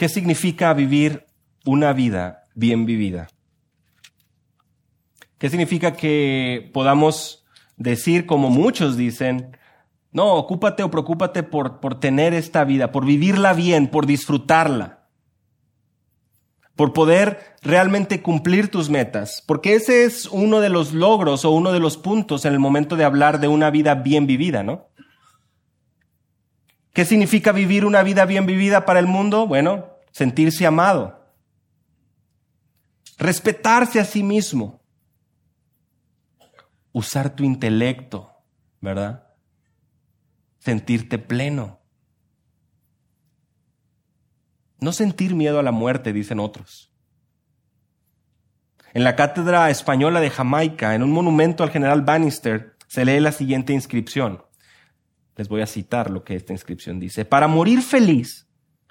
[0.00, 1.26] ¿qué significa vivir
[1.66, 3.28] una vida bien vivida?
[5.36, 7.44] ¿Qué significa que podamos
[7.76, 9.58] decir, como muchos dicen,
[10.10, 15.06] no, ocúpate o preocúpate por, por tener esta vida, por vivirla bien, por disfrutarla,
[16.76, 21.72] por poder realmente cumplir tus metas, porque ese es uno de los logros o uno
[21.72, 24.88] de los puntos en el momento de hablar de una vida bien vivida, ¿no?
[26.92, 29.46] ¿Qué significa vivir una vida bien vivida para el mundo?
[29.46, 31.20] Bueno, sentirse amado,
[33.18, 34.80] respetarse a sí mismo,
[36.92, 38.32] usar tu intelecto,
[38.80, 39.28] ¿verdad?
[40.58, 41.80] Sentirte pleno.
[44.80, 46.92] No sentir miedo a la muerte, dicen otros.
[48.92, 53.30] En la cátedra española de Jamaica, en un monumento al general Bannister, se lee la
[53.30, 54.42] siguiente inscripción.
[55.40, 57.24] Les voy a citar lo que esta inscripción dice.
[57.24, 58.46] Para morir feliz,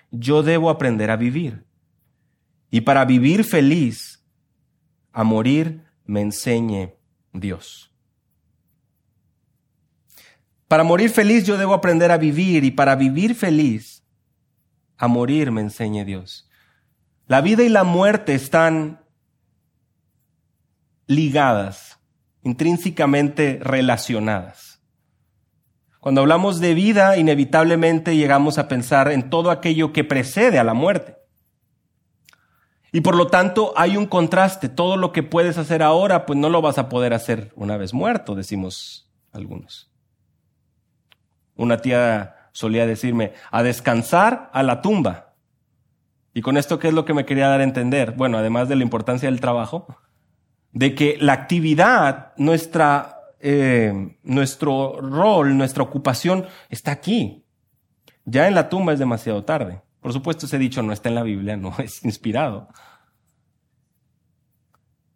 [0.10, 1.64] yo debo aprender a vivir.
[2.72, 4.26] Y para vivir feliz,
[5.12, 6.96] a morir me enseñe
[7.34, 7.92] Dios.
[10.68, 14.04] Para morir feliz yo debo aprender a vivir y para vivir feliz,
[14.98, 16.50] a morir me enseñe Dios.
[17.28, 19.06] La vida y la muerte están
[21.06, 22.00] ligadas,
[22.42, 24.69] intrínsecamente relacionadas.
[26.00, 30.74] Cuando hablamos de vida, inevitablemente llegamos a pensar en todo aquello que precede a la
[30.74, 31.18] muerte.
[32.92, 34.70] Y por lo tanto hay un contraste.
[34.70, 37.94] Todo lo que puedes hacer ahora, pues no lo vas a poder hacer una vez
[37.94, 39.92] muerto, decimos algunos.
[41.56, 45.36] Una tía solía decirme, a descansar a la tumba.
[46.34, 48.14] Y con esto, ¿qué es lo que me quería dar a entender?
[48.14, 49.88] Bueno, además de la importancia del trabajo,
[50.72, 57.46] de que la actividad, nuestra, eh, nuestro rol, nuestra ocupación está aquí.
[58.26, 59.82] Ya en la tumba es demasiado tarde.
[60.02, 62.70] Por supuesto, ese dicho no está en la Biblia, no es inspirado.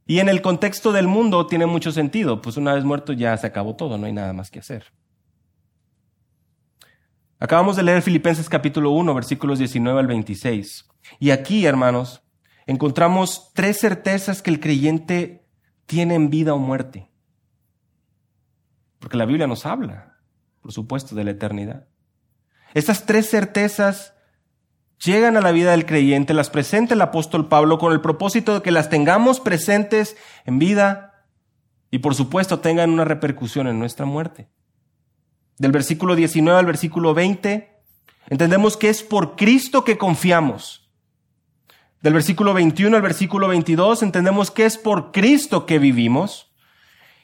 [0.06, 3.48] Y en el contexto del mundo tiene mucho sentido, pues una vez muerto ya se
[3.48, 4.86] acabó todo, no hay nada más que hacer.
[7.40, 10.90] Acabamos de leer Filipenses capítulo 1, versículos 19 al 26.
[11.20, 12.24] Y aquí, hermanos,
[12.66, 15.46] encontramos tres certezas que el creyente
[15.86, 17.13] tiene en vida o muerte.
[19.04, 20.20] Porque la Biblia nos habla,
[20.62, 21.88] por supuesto, de la eternidad.
[22.74, 24.14] Estas tres certezas
[25.04, 28.62] llegan a la vida del creyente, las presenta el apóstol Pablo con el propósito de
[28.62, 30.16] que las tengamos presentes
[30.46, 31.26] en vida
[31.92, 34.48] y por supuesto tengan una repercusión en nuestra muerte
[35.58, 37.70] del versículo 19 al versículo 20,
[38.30, 40.90] entendemos que es por Cristo que confiamos.
[42.02, 46.53] Del versículo 21 al versículo 22 entendemos que es por Cristo que vivimos.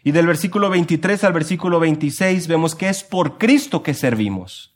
[0.03, 4.75] Y del versículo 23 al versículo 26 vemos que es por Cristo que servimos.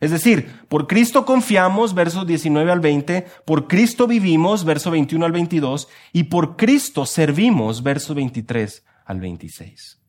[0.00, 5.30] Es decir, por Cristo confiamos, versos 19 al 20, por Cristo vivimos, verso 21 al
[5.30, 10.00] 22, y por Cristo servimos, verso 23 al 26.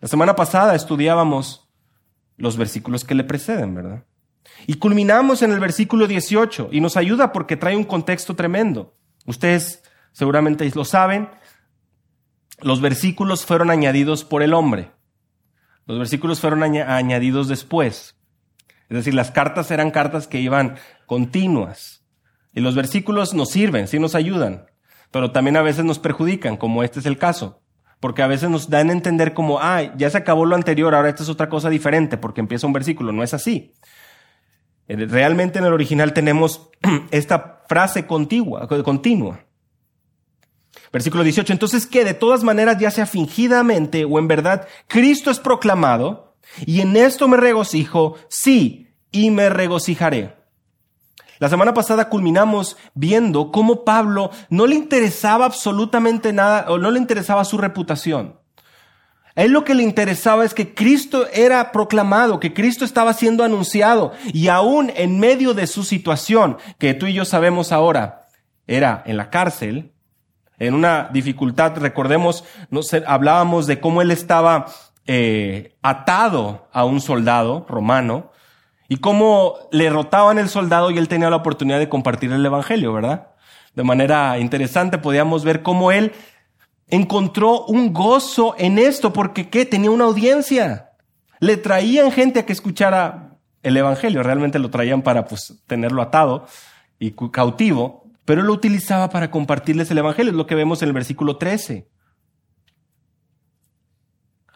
[0.00, 1.70] La semana pasada estudiábamos
[2.36, 4.04] los versículos que le preceden, ¿verdad?
[4.66, 8.94] Y culminamos en el versículo 18 y nos ayuda porque trae un contexto tremendo.
[9.24, 11.30] Ustedes seguramente lo saben,
[12.60, 14.90] los versículos fueron añadidos por el hombre.
[15.86, 18.16] Los versículos fueron añadidos después.
[18.88, 20.76] Es decir, las cartas eran cartas que iban
[21.06, 22.04] continuas.
[22.52, 24.66] Y los versículos nos sirven, sí nos ayudan,
[25.10, 27.62] pero también a veces nos perjudican, como este es el caso
[28.00, 31.08] porque a veces nos dan a entender como, ah, ya se acabó lo anterior, ahora
[31.08, 33.12] esta es otra cosa diferente, porque empieza un versículo.
[33.12, 33.74] No es así.
[34.86, 36.70] Eh, realmente en el original tenemos
[37.10, 39.40] esta frase contigua, continua.
[40.92, 41.52] Versículo 18.
[41.52, 46.28] Entonces que de todas maneras, ya sea fingidamente o en verdad, Cristo es proclamado,
[46.66, 50.36] y en esto me regocijo, sí, y me regocijaré.
[51.38, 56.98] La semana pasada culminamos viendo cómo Pablo no le interesaba absolutamente nada o no le
[56.98, 58.40] interesaba su reputación.
[59.36, 63.44] A él lo que le interesaba es que Cristo era proclamado, que Cristo estaba siendo
[63.44, 68.26] anunciado y aún en medio de su situación, que tú y yo sabemos ahora,
[68.66, 69.92] era en la cárcel,
[70.58, 72.44] en una dificultad, recordemos,
[73.06, 74.66] hablábamos de cómo él estaba
[75.06, 78.30] eh, atado a un soldado romano,
[78.88, 82.92] y cómo le rotaban el soldado y él tenía la oportunidad de compartir el Evangelio,
[82.94, 83.28] ¿verdad?
[83.74, 86.12] De manera interesante podíamos ver cómo él
[86.88, 89.66] encontró un gozo en esto, porque ¿qué?
[89.66, 90.92] Tenía una audiencia.
[91.38, 96.46] Le traían gente a que escuchara el Evangelio, realmente lo traían para pues tenerlo atado
[96.98, 100.88] y cautivo, pero él lo utilizaba para compartirles el Evangelio, es lo que vemos en
[100.88, 101.88] el versículo 13.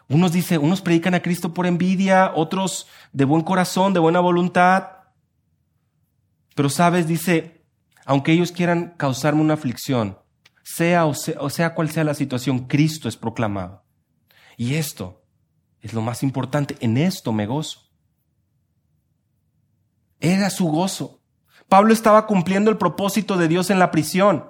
[0.09, 4.89] Unos dicen, unos predican a Cristo por envidia, otros de buen corazón, de buena voluntad.
[6.53, 7.65] Pero sabes, dice,
[8.05, 10.19] aunque ellos quieran causarme una aflicción,
[10.61, 13.83] sea o, sea o sea cual sea la situación, Cristo es proclamado.
[14.55, 15.25] Y esto
[15.81, 17.89] es lo más importante, en esto me gozo.
[20.19, 21.22] Era su gozo.
[21.69, 24.45] Pablo estaba cumpliendo el propósito de Dios en la prisión.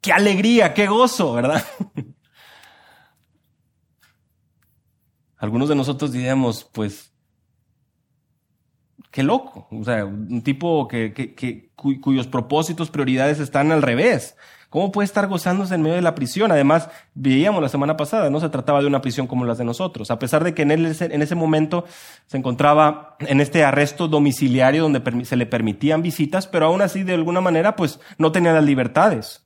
[0.00, 1.64] Qué alegría, qué gozo, ¿verdad?
[5.36, 7.14] Algunos de nosotros diríamos, pues,
[9.10, 9.68] qué loco.
[9.70, 14.36] O sea, un tipo que, cuyos propósitos, prioridades están al revés.
[14.70, 16.52] ¿Cómo puede estar gozándose en medio de la prisión?
[16.52, 20.12] Además, veíamos la semana pasada, no se trataba de una prisión como las de nosotros.
[20.12, 21.84] A pesar de que en, en ese momento
[22.26, 27.14] se encontraba en este arresto domiciliario donde se le permitían visitas, pero aún así, de
[27.14, 29.44] alguna manera, pues no tenía las libertades.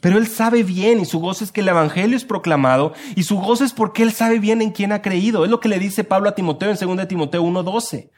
[0.00, 3.38] Pero él sabe bien y su gozo es que el Evangelio es proclamado y su
[3.38, 5.44] gozo es porque él sabe bien en quién ha creído.
[5.44, 8.10] Es lo que le dice Pablo a Timoteo en 2 Timoteo 1.12.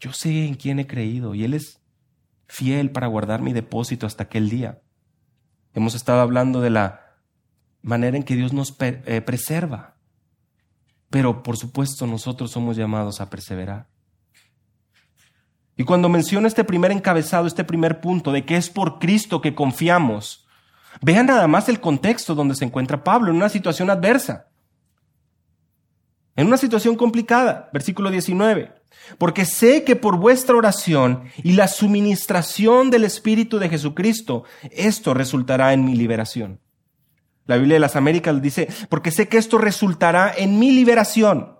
[0.00, 1.82] Yo sé en quién he creído y él es
[2.48, 4.80] fiel para guardar mi depósito hasta aquel día.
[5.74, 7.16] Hemos estado hablando de la
[7.82, 9.96] manera en que Dios nos eh, preserva.
[11.10, 13.88] Pero por supuesto nosotros somos llamados a perseverar.
[15.76, 19.54] Y cuando menciono este primer encabezado, este primer punto de que es por Cristo que
[19.54, 20.46] confiamos,
[21.02, 24.48] vean nada más el contexto donde se encuentra Pablo, en una situación adversa,
[26.34, 27.68] en una situación complicada.
[27.72, 28.75] Versículo 19
[29.18, 35.72] porque sé que por vuestra oración y la suministración del Espíritu de Jesucristo, esto resultará
[35.72, 36.60] en mi liberación.
[37.46, 41.56] La Biblia de las Américas dice, porque sé que esto resultará en mi liberación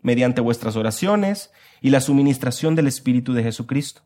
[0.00, 1.50] mediante vuestras oraciones
[1.80, 4.02] y la suministración del Espíritu de Jesucristo.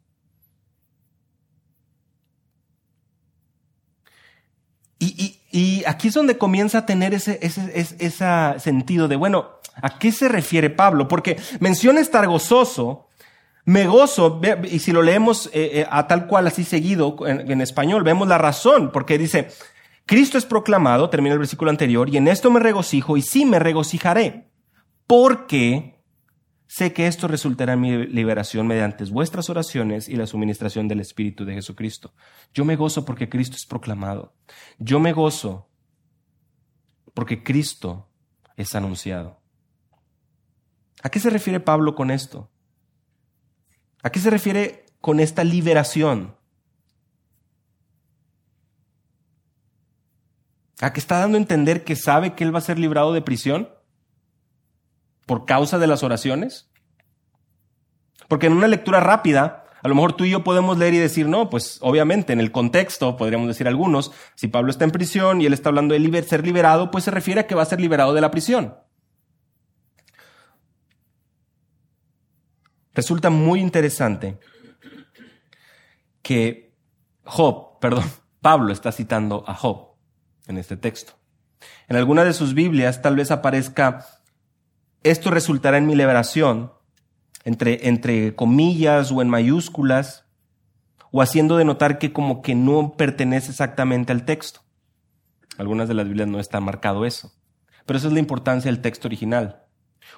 [5.51, 10.29] Y, aquí es donde comienza a tener ese, ese sentido de, bueno, ¿A qué se
[10.29, 11.09] refiere Pablo?
[11.09, 13.09] Porque menciona estar gozoso,
[13.65, 18.03] me gozo, y si lo leemos eh, eh, a tal cual así seguido en, español,
[18.03, 19.49] vemos la razón, porque dice,
[20.07, 23.59] Cristo es proclamado, termina el versículo anterior, y en esto me regocijo y sí me
[23.59, 24.51] regocijaré,
[25.07, 26.00] porque
[26.71, 31.45] sé que esto resultará en mi liberación mediante vuestras oraciones y la suministración del Espíritu
[31.45, 32.15] de Jesucristo.
[32.55, 34.37] Yo me gozo porque Cristo es proclamado.
[34.79, 35.69] Yo me gozo
[37.13, 38.09] porque Cristo
[38.57, 39.41] es anunciado.
[41.03, 42.53] ¿A qué se refiere Pablo con esto?
[44.05, 46.37] ¿A qué se refiere con esta liberación?
[50.81, 53.23] ¿A qué está dando a entender que sabe que él va a ser librado de
[53.23, 53.80] prisión?
[55.31, 56.69] ¿Por causa de las oraciones?
[58.27, 61.29] Porque en una lectura rápida, a lo mejor tú y yo podemos leer y decir,
[61.29, 65.47] no, pues obviamente en el contexto, podríamos decir algunos, si Pablo está en prisión y
[65.47, 68.13] él está hablando de ser liberado, pues se refiere a que va a ser liberado
[68.13, 68.75] de la prisión.
[72.93, 74.41] Resulta muy interesante
[76.23, 76.75] que
[77.23, 78.11] Job, perdón,
[78.41, 79.95] Pablo está citando a Job
[80.49, 81.13] en este texto.
[81.87, 84.20] En alguna de sus Biblias tal vez aparezca,
[85.03, 86.73] esto resultará en mi liberación,
[87.45, 90.27] entre, entre comillas o en mayúsculas,
[91.11, 94.61] o haciendo de notar que como que no pertenece exactamente al texto.
[95.59, 97.33] Algunas de las Biblias no está marcado eso.
[97.87, 99.65] Pero esa es la importancia del texto original.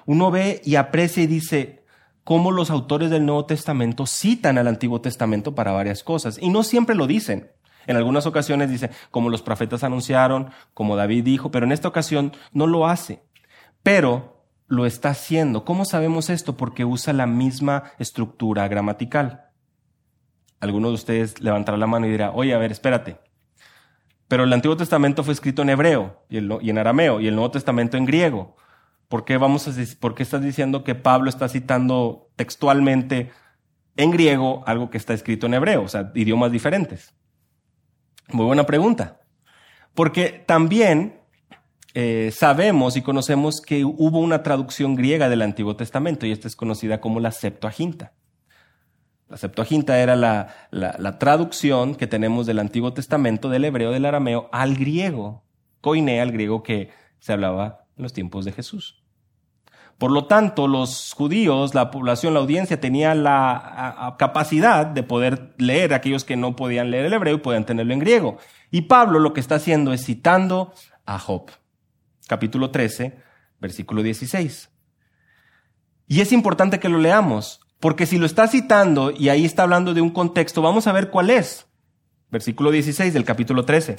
[0.05, 1.83] Uno ve y aprecia y dice,
[2.23, 6.37] cómo los autores del Nuevo Testamento citan al Antiguo Testamento para varias cosas.
[6.41, 7.51] Y no siempre lo dicen.
[7.85, 12.31] En algunas ocasiones dice, como los profetas anunciaron, como David dijo, pero en esta ocasión
[12.53, 13.23] no lo hace.
[13.81, 14.32] Pero
[14.73, 15.65] lo está haciendo.
[15.65, 16.57] ¿Cómo sabemos esto?
[16.57, 19.45] Porque usa la misma estructura gramatical.
[20.59, 23.19] Alguno de ustedes levantará la mano y dirá, oye, a ver, espérate.
[24.27, 27.97] Pero el Antiguo Testamento fue escrito en hebreo y, en arameo y el Nuevo Testamento
[27.97, 28.55] en griego.
[29.07, 33.31] ¿Por qué, vamos a, ¿Por qué estás diciendo que Pablo está citando textualmente
[33.95, 35.83] en griego algo que está escrito en hebreo?
[35.83, 37.13] O sea, idiomas diferentes.
[38.29, 39.19] Muy buena pregunta.
[39.93, 41.21] Porque también
[41.93, 46.55] eh, sabemos y conocemos que hubo una traducción griega del Antiguo Testamento y esta es
[46.55, 48.13] conocida como la Septuaginta.
[49.29, 54.49] La Septuaginta era la, la, traducción que tenemos del Antiguo Testamento, del hebreo, del arameo,
[54.51, 55.43] al griego,
[55.81, 59.03] koine, al griego que se hablaba en los tiempos de Jesús.
[59.97, 65.93] Por lo tanto, los judíos, la población, la audiencia tenía la capacidad de poder leer
[65.93, 68.37] aquellos que no podían leer el hebreo y podían tenerlo en griego.
[68.71, 70.73] Y Pablo lo que está haciendo es citando
[71.05, 71.51] a Job,
[72.27, 73.17] capítulo 13,
[73.59, 74.69] versículo 16.
[76.07, 79.93] Y es importante que lo leamos, porque si lo está citando y ahí está hablando
[79.93, 81.67] de un contexto, vamos a ver cuál es.
[82.29, 83.97] Versículo 16 del capítulo 13.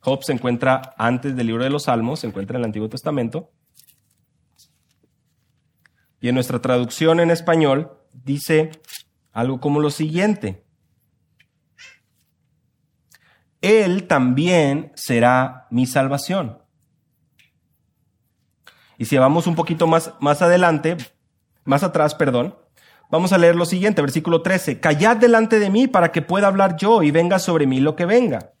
[0.00, 3.52] Job se encuentra antes del libro de los Salmos, se encuentra en el Antiguo Testamento.
[6.20, 8.70] Y en nuestra traducción en español dice
[9.32, 10.64] algo como lo siguiente.
[13.60, 16.58] Él también será mi salvación.
[18.98, 20.96] Y si vamos un poquito más, más adelante,
[21.64, 22.56] más atrás, perdón,
[23.10, 24.80] vamos a leer lo siguiente, versículo 13.
[24.80, 28.06] Callad delante de mí para que pueda hablar yo y venga sobre mí lo que
[28.06, 28.52] venga.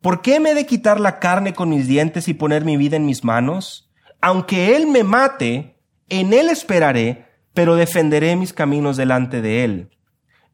[0.00, 2.96] ¿Por qué me he de quitar la carne con mis dientes y poner mi vida
[2.96, 3.90] en mis manos?
[4.20, 9.96] Aunque Él me mate, en Él esperaré, pero defenderé mis caminos delante de Él.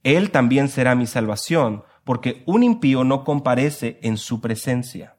[0.02, 5.16] Él también será mi salvación, porque un impío no comparece en su presencia.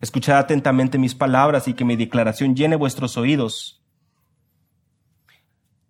[0.00, 3.80] Escuchad atentamente mis palabras y que mi declaración llene vuestros oídos.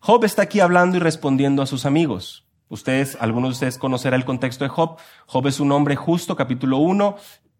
[0.00, 2.46] Job está aquí hablando y respondiendo a sus amigos.
[2.68, 4.98] Ustedes, algunos de ustedes conocerán el contexto de Job.
[5.24, 7.16] Job es un hombre justo, capítulo 1.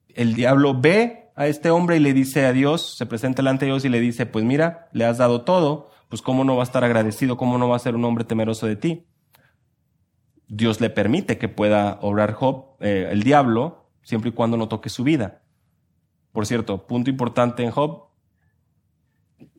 [0.08, 3.70] El diablo ve a este hombre y le dice a Dios, se presenta delante de
[3.70, 6.66] Dios y le dice, pues mira, le has dado todo, pues cómo no va a
[6.66, 9.06] estar agradecido, cómo no va a ser un hombre temeroso de ti.
[10.48, 14.88] Dios le permite que pueda obrar Job, eh, el diablo, siempre y cuando no toque
[14.88, 15.42] su vida.
[16.32, 18.08] Por cierto, punto importante en Job,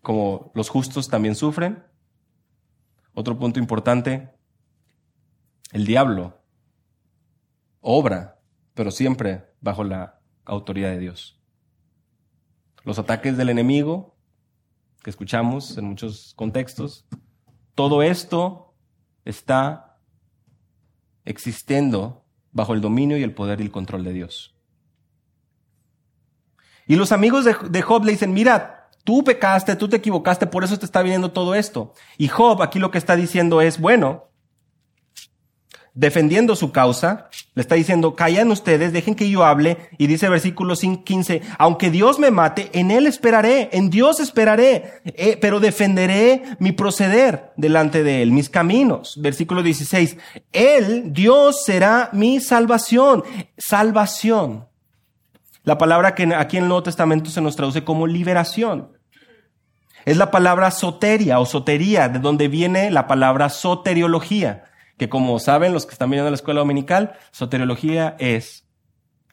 [0.02, 1.84] como los justos también sufren.
[3.14, 4.30] Otro punto importante,
[5.72, 6.40] el diablo
[7.82, 8.40] obra,
[8.74, 11.40] pero siempre bajo la autoridad de Dios.
[12.84, 14.18] Los ataques del enemigo,
[15.04, 17.06] que escuchamos en muchos contextos,
[17.76, 18.74] todo esto
[19.26, 19.89] está
[21.30, 24.56] existiendo bajo el dominio y el poder y el control de Dios.
[26.88, 30.78] Y los amigos de, Job le dicen, mira, tú pecaste, tú te equivocaste, por eso
[30.80, 31.94] te está viniendo todo esto.
[32.18, 34.29] Y Job aquí lo que está diciendo es, bueno,
[36.00, 40.74] defendiendo su causa, le está diciendo, callan ustedes, dejen que yo hable, y dice versículo
[40.76, 46.72] 15, aunque Dios me mate, en Él esperaré, en Dios esperaré, eh, pero defenderé mi
[46.72, 49.20] proceder delante de Él, mis caminos.
[49.22, 50.16] Versículo 16,
[50.54, 53.26] Él, Dios será mi salvación,
[53.58, 54.70] salvación.
[55.64, 58.94] La palabra que aquí en el Nuevo Testamento se nos traduce como liberación.
[60.06, 64.69] Es la palabra soteria o sotería, de donde viene la palabra soteriología
[65.00, 68.68] que como saben los que están viendo la escuela dominical, soteriología es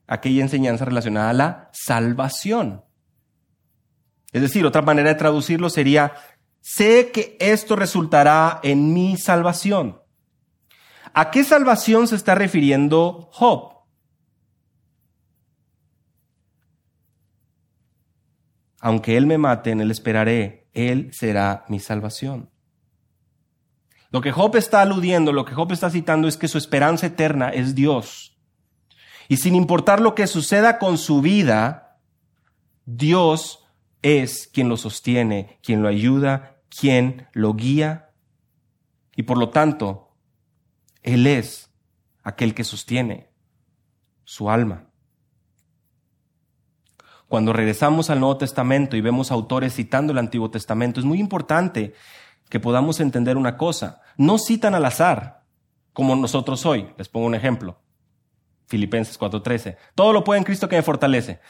[0.06, 2.84] aquella enseñanza relacionada a la salvación.
[4.32, 6.14] Es decir, otra manera de traducirlo sería,
[6.60, 10.00] sé que esto resultará en mi salvación.
[11.12, 13.72] ¿A qué salvación se está refiriendo Job?
[18.78, 22.50] Aunque él me mate, en él esperaré, él será mi salvación.
[24.16, 27.50] Lo que Job está aludiendo, lo que Job está citando es que su esperanza eterna
[27.50, 28.34] es Dios.
[29.28, 31.98] Y sin importar lo que suceda con su vida,
[32.86, 33.62] Dios
[34.00, 38.14] es quien lo sostiene, quien lo ayuda, quien lo guía.
[39.14, 40.16] Y por lo tanto,
[41.02, 41.70] Él es
[42.22, 43.28] aquel que sostiene
[44.24, 44.88] su alma.
[47.28, 51.92] Cuando regresamos al Nuevo Testamento y vemos autores citando el Antiguo Testamento, es muy importante
[52.48, 54.00] que podamos entender una cosa.
[54.16, 55.44] No citan al azar,
[55.92, 56.88] como nosotros hoy.
[56.98, 57.80] Les pongo un ejemplo.
[58.66, 59.76] Filipenses 4:13.
[59.94, 61.40] Todo lo puede en Cristo que me fortalece.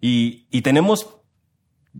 [0.00, 1.18] Y, y tenemos,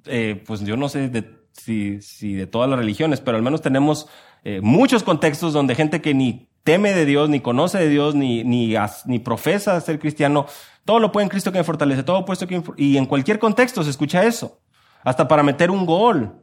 [0.06, 3.62] eh, pues yo no sé de, si, si, de todas las religiones, pero al menos
[3.62, 4.08] tenemos
[4.42, 8.42] eh, muchos contextos donde gente que ni teme de Dios, ni conoce de Dios, ni,
[8.42, 8.74] ni,
[9.06, 10.46] ni profesa ser cristiano,
[10.84, 12.62] todo lo puede en Cristo que me fortalece, todo puesto que...
[12.76, 14.60] Y en cualquier contexto se escucha eso.
[15.02, 16.42] Hasta para meter un gol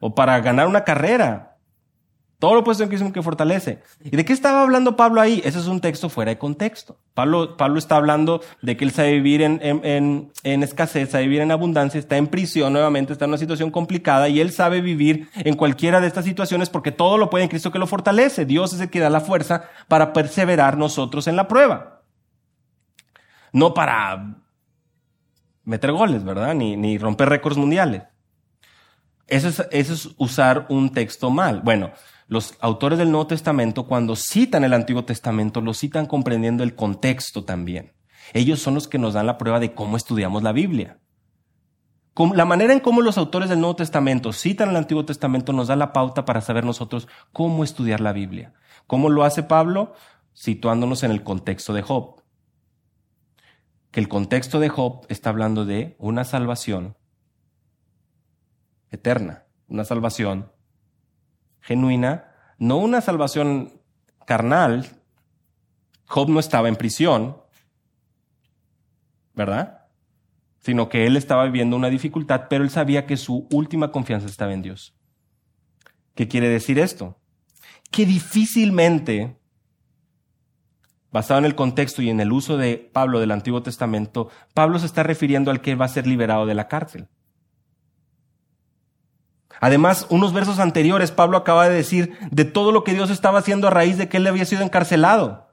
[0.00, 1.55] o para ganar una carrera.
[2.38, 3.82] Todo lo puesto en Cristo que fortalece.
[4.04, 5.40] ¿Y de qué estaba hablando Pablo ahí?
[5.42, 6.98] Ese es un texto fuera de contexto.
[7.14, 11.40] Pablo, Pablo está hablando de que él sabe vivir en, en, en, escasez, sabe vivir
[11.40, 15.30] en abundancia, está en prisión nuevamente, está en una situación complicada y él sabe vivir
[15.34, 18.44] en cualquiera de estas situaciones porque todo lo puede en Cristo que lo fortalece.
[18.44, 22.02] Dios es el que da la fuerza para perseverar nosotros en la prueba.
[23.50, 24.42] No para
[25.64, 26.54] meter goles, ¿verdad?
[26.54, 28.02] Ni, ni romper récords mundiales.
[29.26, 31.62] Eso es, eso es usar un texto mal.
[31.62, 31.92] Bueno,
[32.28, 37.44] los autores del Nuevo Testamento, cuando citan el Antiguo Testamento, lo citan comprendiendo el contexto
[37.44, 37.92] también.
[38.32, 40.98] Ellos son los que nos dan la prueba de cómo estudiamos la Biblia.
[42.34, 45.76] La manera en cómo los autores del Nuevo Testamento citan el Antiguo Testamento nos da
[45.76, 48.54] la pauta para saber nosotros cómo estudiar la Biblia.
[48.86, 49.92] ¿Cómo lo hace Pablo?
[50.32, 52.22] Situándonos en el contexto de Job.
[53.90, 56.96] Que el contexto de Job está hablando de una salvación
[58.90, 60.52] eterna, una salvación
[61.66, 63.82] genuina, no una salvación
[64.24, 64.86] carnal.
[66.06, 67.38] Job no estaba en prisión,
[69.34, 69.88] ¿verdad?
[70.60, 74.52] Sino que él estaba viviendo una dificultad, pero él sabía que su última confianza estaba
[74.52, 74.94] en Dios.
[76.14, 77.18] ¿Qué quiere decir esto?
[77.90, 79.40] Que difícilmente,
[81.10, 84.86] basado en el contexto y en el uso de Pablo del Antiguo Testamento, Pablo se
[84.86, 87.08] está refiriendo al que va a ser liberado de la cárcel.
[89.60, 93.68] Además, unos versos anteriores, Pablo acaba de decir de todo lo que Dios estaba haciendo
[93.68, 95.46] a raíz de que él había sido encarcelado.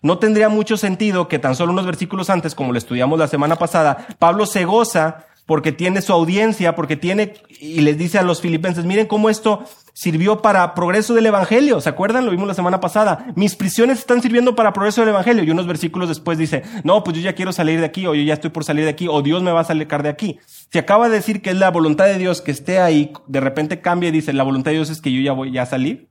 [0.00, 3.56] No tendría mucho sentido que tan solo unos versículos antes, como lo estudiamos la semana
[3.56, 8.42] pasada, Pablo se goza porque tiene su audiencia, porque tiene, y les dice a los
[8.42, 9.64] filipenses, miren cómo esto
[9.94, 11.80] sirvió para progreso del Evangelio.
[11.80, 12.26] ¿Se acuerdan?
[12.26, 13.32] Lo vimos la semana pasada.
[13.34, 15.44] Mis prisiones están sirviendo para progreso del Evangelio.
[15.44, 18.22] Y unos versículos después dice, no, pues yo ya quiero salir de aquí, o yo
[18.24, 20.38] ya estoy por salir de aquí, o Dios me va a sacar de aquí.
[20.70, 23.80] Si acaba de decir que es la voluntad de Dios que esté ahí, de repente
[23.80, 26.10] cambia y dice, la voluntad de Dios es que yo ya voy a salir.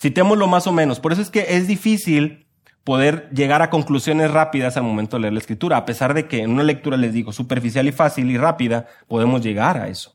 [0.00, 0.98] Citémoslo más o menos.
[0.98, 2.45] Por eso es que es difícil
[2.86, 6.42] poder llegar a conclusiones rápidas al momento de leer la escritura, a pesar de que
[6.42, 10.14] en una lectura, les digo, superficial y fácil y rápida, podemos llegar a eso.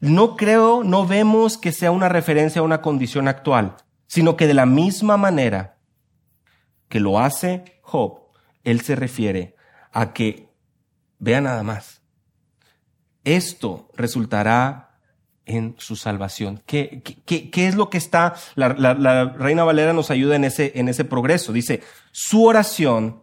[0.00, 3.76] No creo, no vemos que sea una referencia a una condición actual,
[4.06, 5.76] sino que de la misma manera
[6.88, 8.30] que lo hace Job,
[8.64, 9.54] él se refiere
[9.92, 10.48] a que,
[11.18, 12.00] vea nada más,
[13.24, 14.91] esto resultará
[15.52, 16.62] en su salvación.
[16.66, 18.34] ¿Qué, es lo que está?
[18.54, 21.52] La, la, Reina Valera nos ayuda en ese, en ese progreso.
[21.52, 23.22] Dice, su oración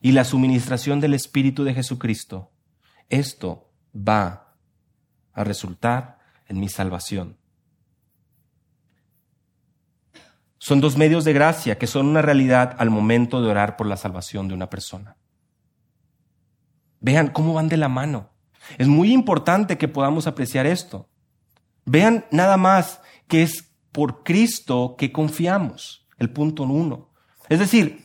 [0.00, 2.52] y la suministración del Espíritu de Jesucristo,
[3.08, 4.56] esto va
[5.32, 6.18] a resultar
[6.48, 7.38] en mi salvación.
[10.58, 13.96] Son dos medios de gracia que son una realidad al momento de orar por la
[13.98, 15.16] salvación de una persona.
[17.00, 18.30] Vean cómo van de la mano.
[18.78, 21.10] Es muy importante que podamos apreciar esto.
[21.84, 26.06] Vean nada más que es por Cristo que confiamos.
[26.18, 27.10] El punto uno.
[27.48, 28.04] Es decir,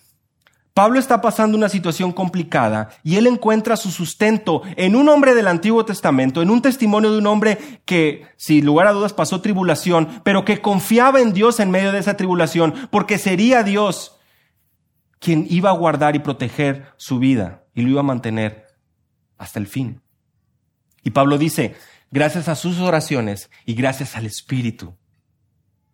[0.80, 5.48] Pablo está pasando una situación complicada y él encuentra su sustento en un hombre del
[5.48, 10.22] Antiguo Testamento, en un testimonio de un hombre que, sin lugar a dudas, pasó tribulación,
[10.24, 14.20] pero que confiaba en Dios en medio de esa tribulación, porque sería Dios
[15.20, 18.68] quien iba a guardar y proteger su vida y lo iba a mantener
[19.38, 20.02] hasta el fin.
[21.04, 21.76] Y Pablo dice,
[22.12, 24.96] gracias a sus oraciones y gracias al Espíritu,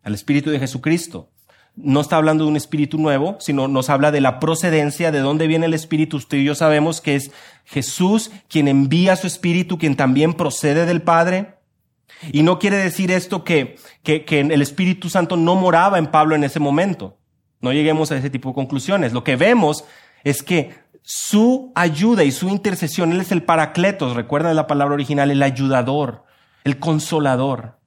[0.03, 1.29] al Espíritu de Jesucristo.
[1.75, 5.45] No está hablando de un espíritu nuevo, sino nos habla de la procedencia, de dónde
[5.45, 6.15] viene el espíritu.
[6.15, 7.31] Usted y yo sabemos que es
[7.65, 11.55] Jesús quien envía su espíritu, quien también procede del Padre.
[12.31, 16.33] Y no quiere decir esto que, que, que el Espíritu Santo no moraba en Pablo
[16.33, 17.17] en ese momento.
[17.59, 19.11] No lleguemos a ese tipo de conclusiones.
[19.11, 19.83] Lo que vemos
[20.23, 20.71] es que
[21.05, 23.13] su ayuda y su intercesión.
[23.13, 26.25] Él es el paracletos, recuerdan la palabra original, el ayudador,
[26.63, 27.79] el consolador.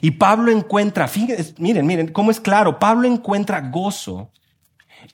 [0.00, 4.32] Y Pablo encuentra, fíjense, miren, miren, cómo es claro, Pablo encuentra gozo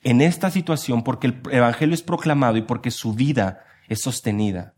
[0.01, 4.73] en esta situación porque el Evangelio es proclamado y porque su vida es sostenida.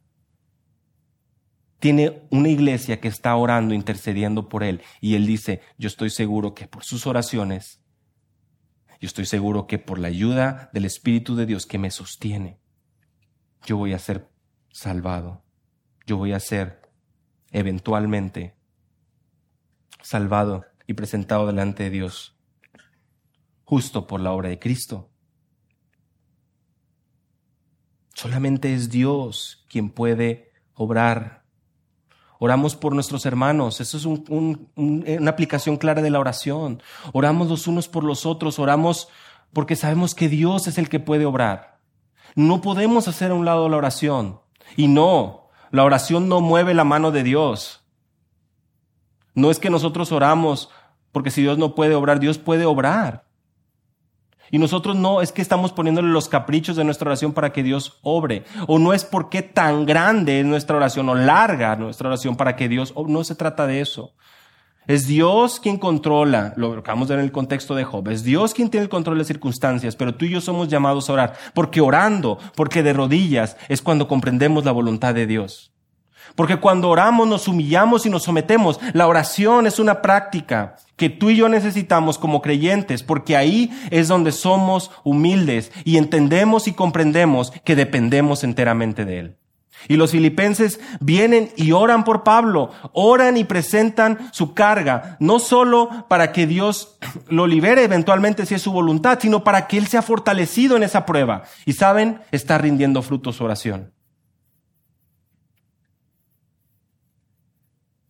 [1.79, 6.53] Tiene una iglesia que está orando, intercediendo por él, y él dice, yo estoy seguro
[6.53, 7.84] que por sus oraciones
[9.05, 12.59] yo estoy seguro que por la ayuda del Espíritu de Dios que me sostiene,
[13.63, 14.31] yo voy a ser
[14.71, 15.43] salvado.
[16.07, 16.81] Yo voy a ser
[17.51, 18.55] eventualmente
[20.01, 22.35] salvado y presentado delante de Dios,
[23.63, 25.11] justo por la obra de Cristo.
[28.15, 31.44] Solamente es Dios quien puede obrar
[32.45, 33.81] Oramos por nuestros hermanos.
[33.81, 36.83] Eso es una aplicación clara de la oración.
[37.11, 38.59] Oramos los unos por los otros.
[38.59, 39.09] Oramos
[39.51, 41.79] porque sabemos que Dios es el que puede obrar.
[42.35, 44.41] No podemos hacer a un lado la oración.
[44.77, 47.83] Y no, la oración no mueve la mano de Dios.
[49.33, 50.69] No es que nosotros oramos
[51.11, 53.24] porque si Dios no puede obrar, Dios puede obrar.
[54.51, 57.99] Y nosotros no es que estamos poniéndole los caprichos de nuestra oración para que Dios
[58.03, 58.43] obre.
[58.67, 62.69] O no es porque tan grande es nuestra oración o larga nuestra oración para que
[62.69, 64.13] Dios No se trata de eso.
[64.87, 68.53] Es Dios quien controla, lo acabamos de ver en el contexto de Job, es Dios
[68.53, 71.33] quien tiene el control de las circunstancias, pero tú y yo somos llamados a orar,
[71.55, 75.71] porque orando, porque de rodillas es cuando comprendemos la voluntad de Dios.
[76.35, 78.79] Porque cuando oramos nos humillamos y nos sometemos.
[78.93, 84.07] La oración es una práctica que tú y yo necesitamos como creyentes, porque ahí es
[84.07, 89.35] donde somos humildes y entendemos y comprendemos que dependemos enteramente de Él.
[89.87, 96.05] Y los filipenses vienen y oran por Pablo, oran y presentan su carga, no solo
[96.07, 100.01] para que Dios lo libere eventualmente si es su voluntad, sino para que Él sea
[100.01, 101.43] fortalecido en esa prueba.
[101.65, 103.94] Y saben, está rindiendo fruto su oración.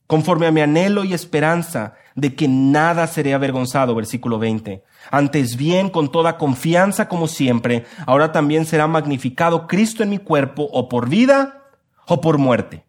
[0.07, 4.83] Conforme a mi anhelo y esperanza de que nada seré avergonzado, versículo 20.
[5.11, 10.69] Antes bien, con toda confianza como siempre, ahora también será magnificado Cristo en mi cuerpo,
[10.71, 11.63] o por vida
[12.07, 12.85] o por muerte.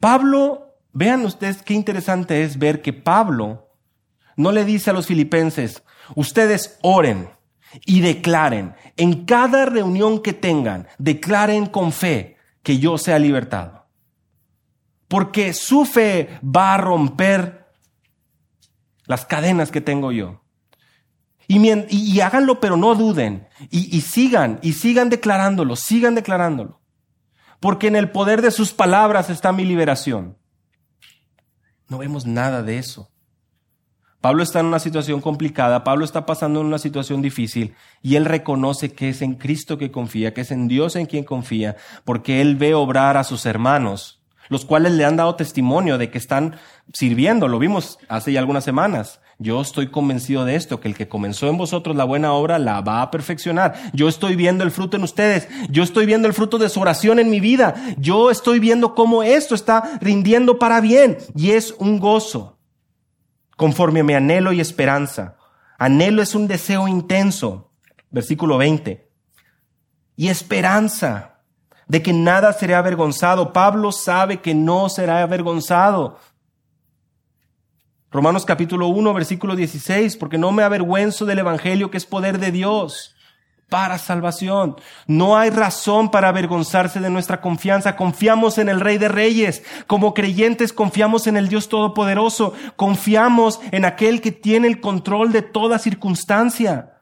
[0.00, 3.68] Pablo, vean ustedes qué interesante es ver que Pablo
[4.36, 5.82] no le dice a los filipenses,
[6.14, 7.30] ustedes oren
[7.84, 12.35] y declaren, en cada reunión que tengan, declaren con fe
[12.66, 13.86] que yo sea libertado.
[15.06, 17.68] Porque su fe va a romper
[19.04, 20.42] las cadenas que tengo yo.
[21.46, 23.46] Y, háganlo, pero no duden.
[23.70, 26.80] Y, y sigan, y sigan declarándolo, sigan declarándolo.
[27.60, 30.36] Porque en el poder de sus palabras está mi liberación.
[31.88, 33.12] No vemos nada de eso.
[34.26, 38.24] Pablo está en una situación complicada, Pablo está pasando en una situación difícil y él
[38.24, 42.40] reconoce que es en Cristo que confía, que es en Dios en quien confía, porque
[42.40, 46.56] él ve obrar a sus hermanos, los cuales le han dado testimonio de que están
[46.92, 49.20] sirviendo, lo vimos hace ya algunas semanas.
[49.38, 52.80] Yo estoy convencido de esto, que el que comenzó en vosotros la buena obra la
[52.80, 53.74] va a perfeccionar.
[53.92, 55.46] Yo estoy viendo el fruto en ustedes.
[55.70, 57.74] Yo estoy viendo el fruto de su oración en mi vida.
[57.98, 61.18] Yo estoy viendo cómo esto está rindiendo para bien.
[61.36, 62.55] Y es un gozo,
[63.56, 65.36] conforme a mi anhelo y esperanza.
[65.78, 67.72] Anhelo es un deseo intenso.
[68.10, 69.10] Versículo 20.
[70.16, 71.40] Y esperanza
[71.88, 73.52] de que nada será avergonzado.
[73.52, 76.18] Pablo sabe que no será avergonzado.
[78.10, 82.52] Romanos capítulo 1, versículo 16, porque no me avergüenzo del Evangelio que es poder de
[82.52, 83.15] Dios
[83.68, 84.76] para salvación.
[85.06, 87.96] No hay razón para avergonzarse de nuestra confianza.
[87.96, 89.62] Confiamos en el Rey de Reyes.
[89.86, 92.54] Como creyentes confiamos en el Dios Todopoderoso.
[92.76, 96.92] Confiamos en aquel que tiene el control de toda circunstancia.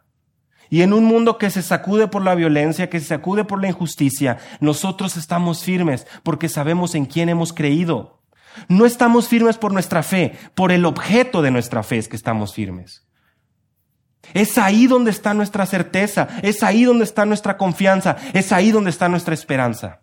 [0.71, 3.69] Y en un mundo que se sacude por la violencia, que se sacude por la
[3.69, 8.23] injusticia, nosotros estamos firmes porque sabemos en quién hemos creído.
[8.69, 12.55] No estamos firmes por nuestra fe, por el objeto de nuestra fe es que estamos
[12.55, 13.07] firmes.
[14.33, 18.91] Es ahí donde está nuestra certeza, es ahí donde está nuestra confianza, es ahí donde
[18.91, 20.01] está nuestra esperanza.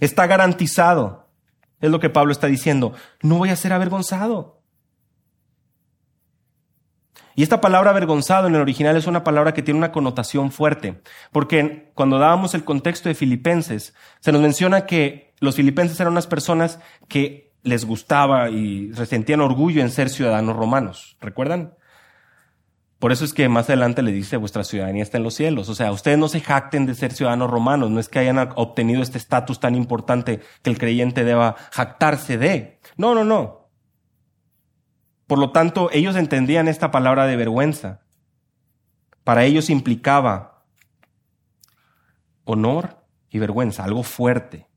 [0.00, 1.28] Está garantizado,
[1.80, 4.60] es lo que Pablo está diciendo, no voy a ser avergonzado.
[7.34, 11.00] Y esta palabra avergonzado en el original es una palabra que tiene una connotación fuerte,
[11.32, 16.26] porque cuando dábamos el contexto de Filipenses, se nos menciona que los filipenses eran unas
[16.26, 21.16] personas que les gustaba y resentían orgullo en ser ciudadanos romanos.
[21.20, 21.74] ¿Recuerdan?
[22.98, 25.70] Por eso es que más adelante le dice, vuestra ciudadanía está en los cielos.
[25.70, 29.02] O sea, ustedes no se jacten de ser ciudadanos romanos, no es que hayan obtenido
[29.02, 32.78] este estatus tan importante que el creyente deba jactarse de.
[32.96, 33.70] No, no, no.
[35.26, 38.02] Por lo tanto, ellos entendían esta palabra de vergüenza.
[39.24, 40.64] Para ellos implicaba
[42.44, 44.69] honor y vergüenza, algo fuerte.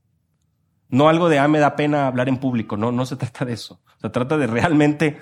[0.89, 2.78] No algo de, ah, me da pena hablar en público.
[2.78, 3.82] No, no se trata de eso.
[4.02, 5.19] Se trata de realmente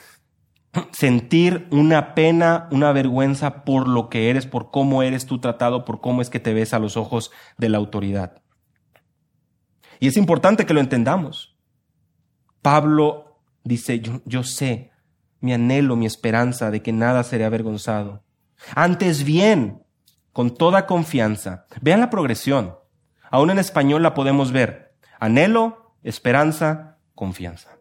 [0.92, 6.02] sentir una pena, una vergüenza por lo que eres, por cómo eres tú tratado, por
[6.02, 8.42] cómo es que te ves a los ojos de la autoridad.
[10.00, 11.58] Y es importante que lo entendamos.
[12.62, 14.92] Pablo dice, yo, yo sé
[15.42, 18.24] mi anhelo, mi esperanza de que nada seré avergonzado.
[18.76, 19.84] Antes bien,
[20.32, 21.66] con toda confianza.
[21.82, 22.76] Vean la progresión.
[23.30, 24.91] Aún en español la podemos ver.
[25.22, 27.78] Anhelo, esperanza, confianza.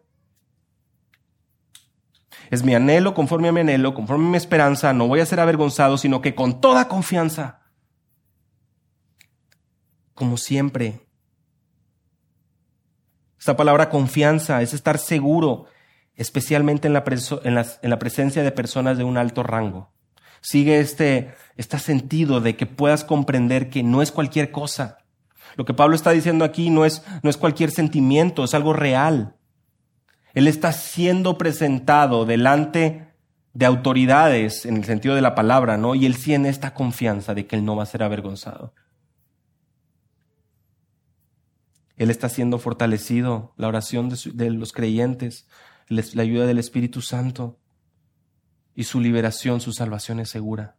[2.51, 5.39] Es mi anhelo, conforme a mi anhelo, conforme a mi esperanza, no voy a ser
[5.39, 7.63] avergonzado, sino que con toda confianza,
[10.13, 11.07] como siempre.
[13.39, 15.65] Esta palabra confianza es estar seguro,
[16.13, 17.03] especialmente en la,
[17.81, 19.91] en la presencia de personas de un alto rango.
[20.41, 25.00] Sigue este, este sentido de que puedas comprender que no es cualquier cosa,
[25.55, 29.35] lo que Pablo está diciendo aquí no es, no es cualquier sentimiento, es algo real.
[30.33, 33.13] Él está siendo presentado delante
[33.53, 35.93] de autoridades en el sentido de la palabra, ¿no?
[35.95, 38.73] Y él tiene esta confianza de que él no va a ser avergonzado.
[41.97, 45.47] Él está siendo fortalecido, la oración de, de los creyentes,
[45.87, 47.59] la ayuda del Espíritu Santo
[48.73, 50.77] y su liberación, su salvación es segura.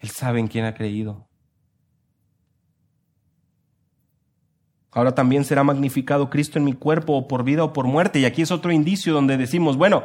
[0.00, 1.28] Él sabe en quién ha creído.
[4.94, 8.20] Ahora también será magnificado Cristo en mi cuerpo, o por vida o por muerte.
[8.20, 10.04] Y aquí es otro indicio donde decimos, bueno,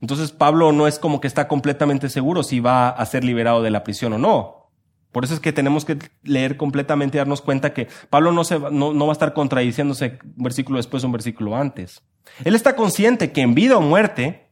[0.00, 3.70] entonces Pablo no es como que está completamente seguro si va a ser liberado de
[3.70, 4.64] la prisión o no.
[5.12, 8.58] Por eso es que tenemos que leer completamente y darnos cuenta que Pablo no, se,
[8.58, 12.02] no, no va a estar contradiciéndose un versículo después o un versículo antes.
[12.44, 14.50] Él está consciente que en vida o muerte,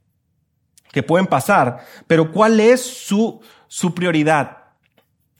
[0.93, 4.59] que pueden pasar, pero ¿cuál es su, su prioridad?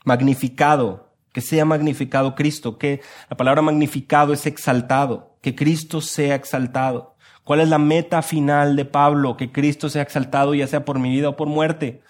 [0.03, 7.17] Magnificado, que sea magnificado Cristo, que la palabra magnificado es exaltado, que Cristo sea exaltado.
[7.43, 9.35] ¿Cuál es la meta final de Pablo?
[9.35, 12.01] Que Cristo sea exaltado ya sea por mi vida o por muerte.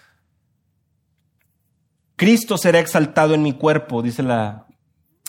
[2.15, 4.67] Cristo será exaltado en mi cuerpo, dice la,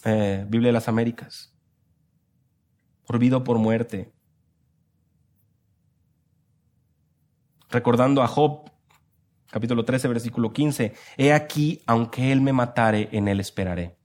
[0.04, 1.54] eh, Biblia de las Américas.
[3.06, 4.12] Por vida o por muerte.
[7.70, 8.70] Recordando a Job,
[9.54, 10.94] capítulo 13, versículo 15.
[11.16, 13.96] He aquí, aunque él me matare, en él esperaré.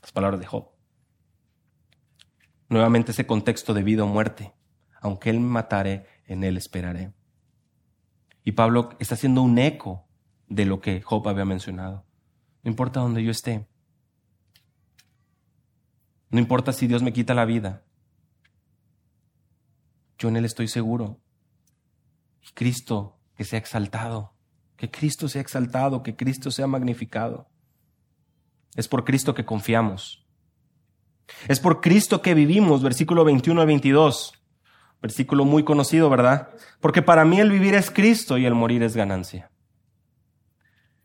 [0.00, 0.70] Las palabras de Job.
[2.70, 4.54] Nuevamente ese contexto de vida o muerte.
[5.02, 7.12] Aunque él me matare, en él esperaré.
[8.42, 10.08] Y Pablo está haciendo un eco
[10.46, 12.06] de lo que Job había mencionado.
[12.62, 13.68] No importa dónde yo esté.
[16.30, 17.84] No importa si Dios me quita la vida.
[20.16, 21.20] Yo en Él estoy seguro.
[22.40, 24.39] Y Cristo que sea exaltado.
[24.80, 27.46] Que Cristo sea exaltado, que Cristo sea magnificado.
[28.76, 30.24] Es por Cristo que confiamos.
[31.48, 34.32] Es por Cristo que vivimos, versículo 21 al 22.
[35.02, 36.48] Versículo muy conocido, ¿verdad?
[36.80, 39.50] Porque para mí el vivir es Cristo y el morir es ganancia.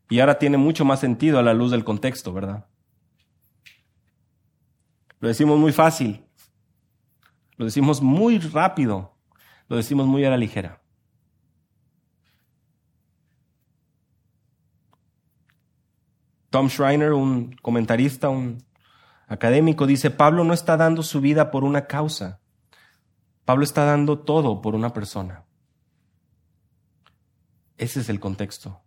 [0.09, 2.67] Y ahora tiene mucho más sentido a la luz del contexto, ¿verdad?
[5.19, 6.23] Lo decimos muy fácil,
[7.57, 9.17] lo decimos muy rápido,
[9.67, 10.81] lo decimos muy a la ligera.
[16.55, 18.63] Tom Schreiner, un comentarista, un
[19.27, 22.39] académico, dice, Pablo no está dando su vida por una causa,
[23.43, 25.43] Pablo está dando todo por una persona.
[27.77, 28.79] Ese es el contexto.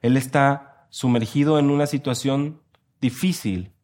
[0.00, 2.62] Él está sumergido en una situación
[3.02, 3.74] difícil,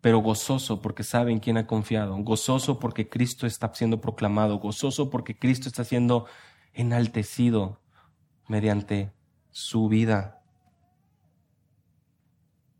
[0.00, 5.08] pero gozoso porque sabe en quién ha confiado, gozoso porque Cristo está siendo proclamado, gozoso
[5.08, 6.26] porque Cristo está siendo
[6.72, 7.80] enaltecido
[8.48, 9.12] mediante
[9.52, 10.41] su vida.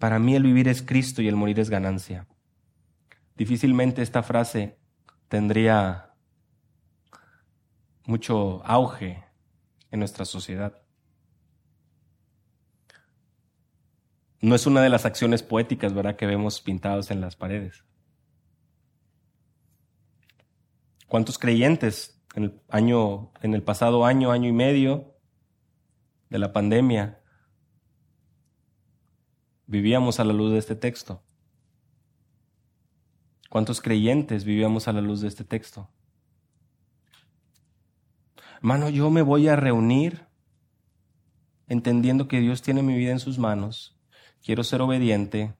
[0.03, 2.27] Para mí el vivir es Cristo y el morir es ganancia.
[3.37, 4.77] Difícilmente esta frase
[5.29, 6.11] tendría
[8.07, 9.25] mucho auge
[9.93, 10.83] en nuestra sociedad.
[14.41, 17.85] no es una de las acciones poéticas, ¿verdad?, que vemos pintados en las paredes.
[21.07, 25.15] ¿Cuántos creyentes en el año, en el pasado año, año y medio
[26.29, 27.22] de la pandemia,
[29.73, 31.25] vivíamos a la luz de este texto?
[33.49, 35.91] ¿Cuántos creyentes vivíamos a la luz de este texto?
[38.59, 40.27] Hermano, yo me voy a reunir
[41.69, 43.99] entendiendo que Dios tiene mi vida en sus manos
[44.43, 45.55] quiero ser obediente,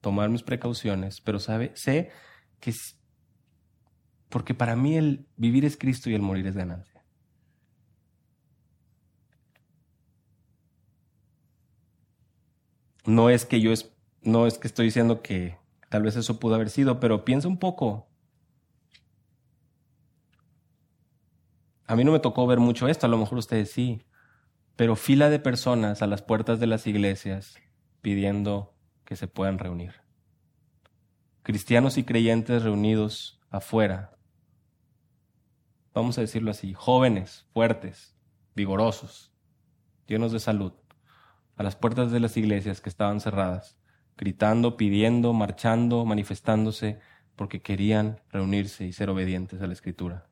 [0.00, 2.10] tomar mis precauciones, pero sabe, sé
[2.60, 2.72] que
[4.28, 6.97] porque para mí el vivir es Cristo y el morir es ganancia.
[13.08, 13.90] No es que yo es,
[14.20, 15.56] no es que estoy diciendo que
[15.88, 18.06] tal vez eso pudo haber sido, pero piensa un poco.
[21.86, 24.02] A mí no me tocó ver mucho esto, a lo mejor ustedes sí,
[24.76, 27.56] pero fila de personas a las puertas de las iglesias
[28.02, 28.74] pidiendo
[29.06, 29.94] que se puedan reunir.
[31.42, 34.18] Cristianos y creyentes reunidos afuera.
[35.94, 38.14] Vamos a decirlo así, jóvenes, fuertes,
[38.54, 39.32] vigorosos,
[40.06, 40.74] llenos de salud,
[41.58, 43.76] a las puertas de las iglesias que estaban cerradas,
[44.16, 46.98] gritando, pidiendo, marchando, manifestándose,
[47.36, 50.26] porque querían reunirse y ser obedientes a la Escritura.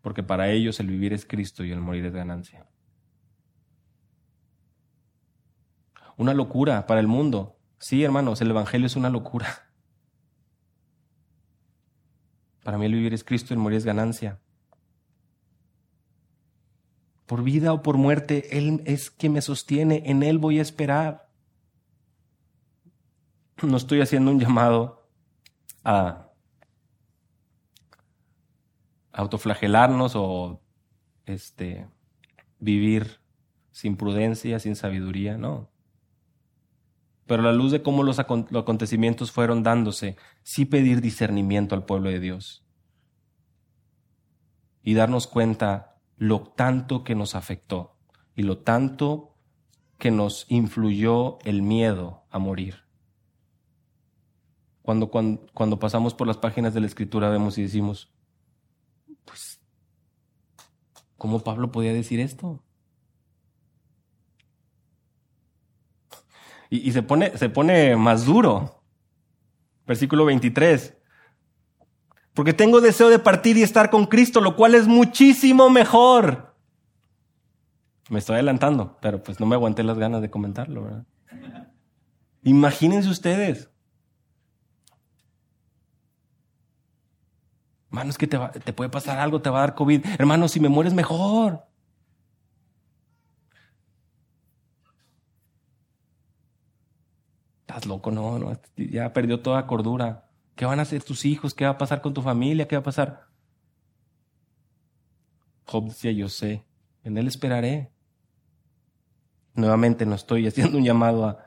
[0.00, 2.66] Porque para ellos el vivir es Cristo y el morir es ganancia.
[6.16, 7.56] una locura para el mundo.
[7.78, 9.46] Sí, hermanos, el Evangelio es una locura.
[12.62, 14.40] Para mí el vivir es Cristo y el morir es ganancia.
[17.26, 21.28] Por vida o por muerte, Él es quien me sostiene, en Él voy a esperar.
[23.62, 25.08] No estoy haciendo un llamado
[25.84, 26.28] a
[29.12, 30.60] autoflagelarnos o
[31.24, 31.86] este,
[32.58, 33.20] vivir
[33.70, 35.74] sin prudencia, sin sabiduría, no
[37.26, 42.10] pero a la luz de cómo los, acontecimientos fueron dándose, sí pedir discernimiento al pueblo
[42.10, 42.64] de Dios
[44.82, 47.96] y darnos cuenta lo tanto que nos afectó
[48.34, 49.34] y lo tanto
[49.98, 52.84] que nos influyó el miedo a morir.
[54.82, 58.12] Cuando, cuando, cuando pasamos por las páginas de la Escritura vemos y decimos,
[59.24, 59.60] pues,
[61.16, 62.62] ¿cómo Pablo podía decir esto?
[66.70, 68.82] Y, se, pone, se pone más duro.
[69.86, 70.96] Versículo 23.
[72.34, 76.54] Porque tengo deseo de partir y estar con Cristo, lo cual es muchísimo mejor.
[78.10, 81.06] Me estoy adelantando, pero pues no me aguanté las ganas de comentarlo, ¿verdad?
[82.42, 83.70] Imagínense ustedes.
[87.88, 90.04] Hermano, es que te, te puede pasar algo, te va a dar COVID.
[90.18, 91.64] Hermano, si me mueres mejor.
[97.74, 100.23] estás loco, no, no, ya perdió toda cordura.
[100.54, 101.54] ¿Qué van a hacer tus hijos?
[101.54, 102.68] ¿Qué va a pasar con tu familia?
[102.68, 103.26] ¿Qué va a pasar?
[105.66, 106.64] Job decía, yo sé,
[107.02, 107.90] en él esperaré.
[109.54, 111.44] Nuevamente no estoy haciendo un llamado a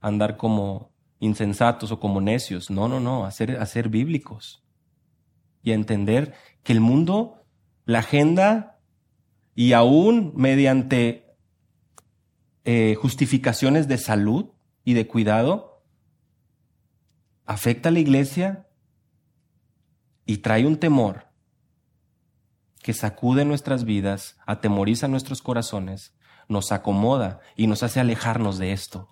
[0.00, 2.70] andar como insensatos o como necios.
[2.70, 4.64] No, no, no, a ser, bíblicos.
[5.62, 6.34] Y a entender
[6.64, 7.44] que el mundo,
[7.84, 8.78] la agenda,
[9.54, 11.36] y aún mediante
[12.64, 14.46] eh, justificaciones de salud
[14.84, 15.69] y de cuidado,
[17.50, 18.68] afecta a la iglesia
[20.24, 21.26] y trae un temor
[22.80, 29.08] que sacude nuestras vidas, atemoriza nuestros corazones, nos acomoda y nos hace alejarnos de esto,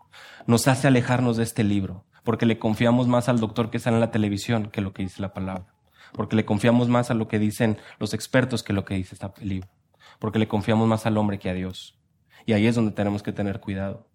[0.46, 4.02] nos hace alejarnos de este libro, porque le confiamos más al doctor que sale en
[4.02, 5.74] la televisión que lo que dice la palabra,
[6.12, 9.44] porque le confiamos más a lo que dicen los expertos que lo que dice este
[9.44, 9.68] libro,
[10.20, 11.98] porque le confiamos más al hombre que a Dios.
[12.46, 14.08] Y ahí es donde tenemos que tener cuidado.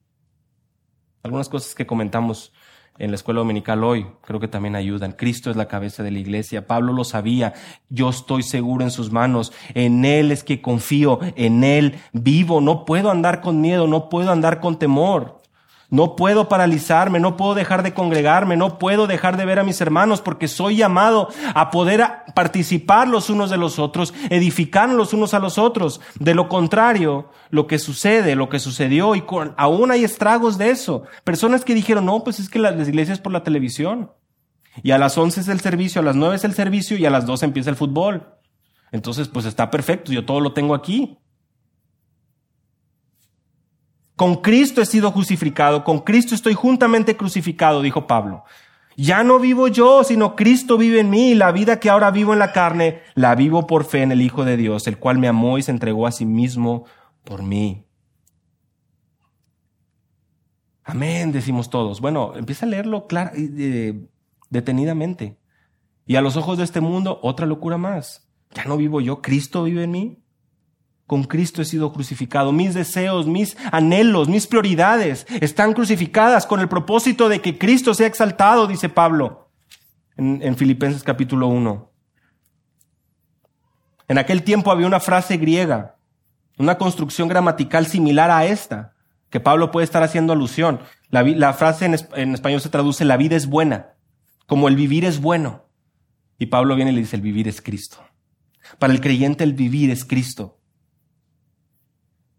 [1.24, 2.54] Algunas cosas que comentamos
[3.00, 5.14] en la escuela dominical hoy creo que también ayudan.
[5.14, 6.68] Cristo es la cabeza de la iglesia.
[6.68, 7.54] Pablo lo sabía.
[7.90, 9.52] Yo estoy seguro en sus manos.
[9.74, 11.20] En Él es que confío.
[11.36, 12.62] En Él vivo.
[12.62, 13.88] No puedo andar con miedo.
[13.88, 15.43] No puedo andar con temor.
[15.94, 19.80] No puedo paralizarme, no puedo dejar de congregarme, no puedo dejar de ver a mis
[19.80, 22.04] hermanos porque soy llamado a poder
[22.34, 26.02] participar los unos de los otros, edificar los unos a los otros.
[26.20, 29.24] De lo contrario, lo que sucede, lo que sucedió, y
[29.56, 31.04] aún hay estragos de eso.
[31.24, 34.10] Personas que dijeron, no, pues es que las iglesias por la televisión.
[34.82, 37.12] Y a las once es el servicio, a las nueve es el servicio y a
[37.12, 38.34] las dos empieza el fútbol.
[38.92, 41.20] Entonces, pues está perfecto, yo todo lo tengo aquí.
[44.16, 48.44] Con Cristo he sido crucificado, con Cristo estoy juntamente crucificado, dijo Pablo.
[48.96, 52.34] Ya no vivo yo, sino Cristo vive en mí, y la vida que ahora vivo
[52.34, 55.28] en la carne, la vivo por fe en el Hijo de Dios, el cual me
[55.28, 56.86] amó y se entregó a sí mismo
[57.24, 57.88] por mí.
[60.84, 62.02] Amén, decimos todos.
[62.02, 64.08] Bueno, empieza a leerlo eh,
[64.50, 65.40] detenidamente.
[66.06, 68.30] Y a los ojos de este mundo, otra locura más.
[68.54, 70.23] Ya no vivo yo, Cristo vive en mí.
[71.14, 72.52] Con Cristo he sido crucificado.
[72.52, 78.08] Mis deseos, mis anhelos, mis prioridades están crucificadas con el propósito de que Cristo sea
[78.08, 79.52] exaltado, dice Pablo
[80.18, 81.92] en, en Filipenses capítulo 1.
[84.08, 85.98] En aquel tiempo había una frase griega,
[86.58, 88.96] una construcción gramatical similar a esta,
[89.30, 90.80] que Pablo puede estar haciendo alusión.
[91.10, 93.94] La, frase en, en español se traduce la vida es buena,
[94.48, 95.68] como el vivir es bueno.
[96.40, 98.04] Y Pablo viene y le dice el vivir es Cristo.
[98.80, 100.58] Para el creyente el vivir es Cristo.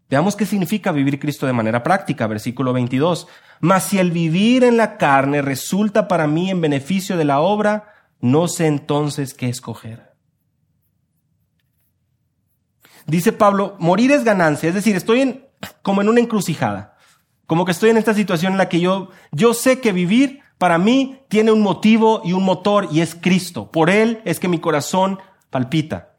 [0.09, 3.27] Veamos qué significa vivir Cristo de manera práctica, versículo 22.
[3.59, 7.93] Mas si el vivir en la carne resulta para mí en beneficio de la obra,
[8.19, 10.13] no sé entonces qué escoger.
[13.07, 15.47] Dice Pablo, morir es ganancia, es decir, estoy en,
[15.81, 16.97] como en una encrucijada,
[17.45, 20.77] como que estoy en esta situación en la que yo, yo sé que vivir para
[20.77, 23.71] mí tiene un motivo y un motor y es Cristo.
[23.71, 26.15] Por Él es que mi corazón palpita.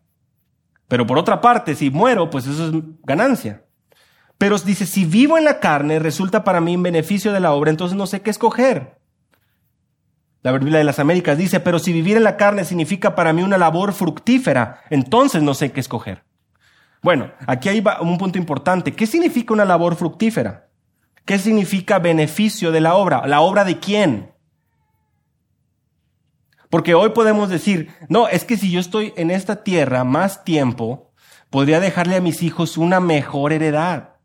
[0.89, 3.66] Pero por otra parte, si muero, pues eso es ganancia.
[4.39, 7.71] Pero dice, si vivo en la carne, resulta para mí un beneficio de la obra,
[7.71, 8.99] entonces no sé qué escoger.
[10.43, 13.43] La Biblia de las Américas dice, pero si vivir en la carne significa para mí
[13.43, 16.25] una labor fructífera, entonces no sé qué escoger.
[17.03, 18.93] Bueno, aquí hay un punto importante.
[18.93, 20.69] ¿Qué significa una labor fructífera?
[21.25, 23.27] ¿Qué significa beneficio de la obra?
[23.27, 24.33] ¿La obra de quién?
[26.71, 31.13] Porque hoy podemos decir, no, es que si yo estoy en esta tierra más tiempo,
[31.51, 34.16] podría dejarle a mis hijos una mejor heredad.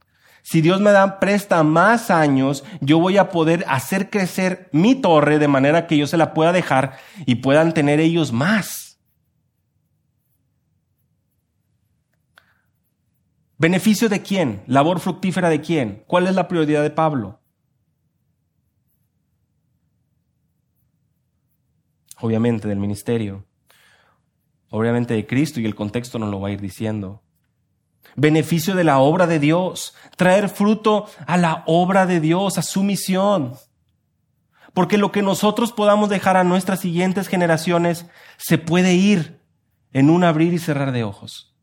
[0.43, 5.39] Si Dios me da, presta más años, yo voy a poder hacer crecer mi torre
[5.39, 8.99] de manera que yo se la pueda dejar y puedan tener ellos más.
[13.57, 14.63] ¿Beneficio de quién?
[14.65, 16.03] ¿Labor fructífera de quién?
[16.07, 17.39] ¿Cuál es la prioridad de Pablo?
[22.19, 23.45] Obviamente del ministerio.
[24.71, 27.21] Obviamente de Cristo y el contexto nos lo va a ir diciendo
[28.15, 32.83] beneficio de la obra de Dios, traer fruto a la obra de Dios, a su
[32.83, 33.55] misión.
[34.73, 38.05] Porque lo que nosotros podamos dejar a nuestras siguientes generaciones
[38.37, 39.41] se puede ir
[39.91, 41.55] en un abrir y cerrar de ojos.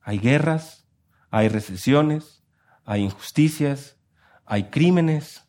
[0.00, 0.86] Hay guerras,
[1.30, 2.44] hay recesiones,
[2.84, 3.96] hay injusticias,
[4.44, 5.44] hay crímenes.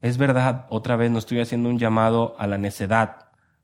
[0.00, 3.21] Es verdad, otra vez no estoy haciendo un llamado a la necedad,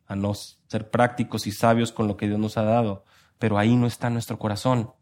[0.08, 3.04] a no ser prácticos y sabios con lo que Dios nos ha dado,
[3.38, 4.92] pero ahí no está nuestro corazón,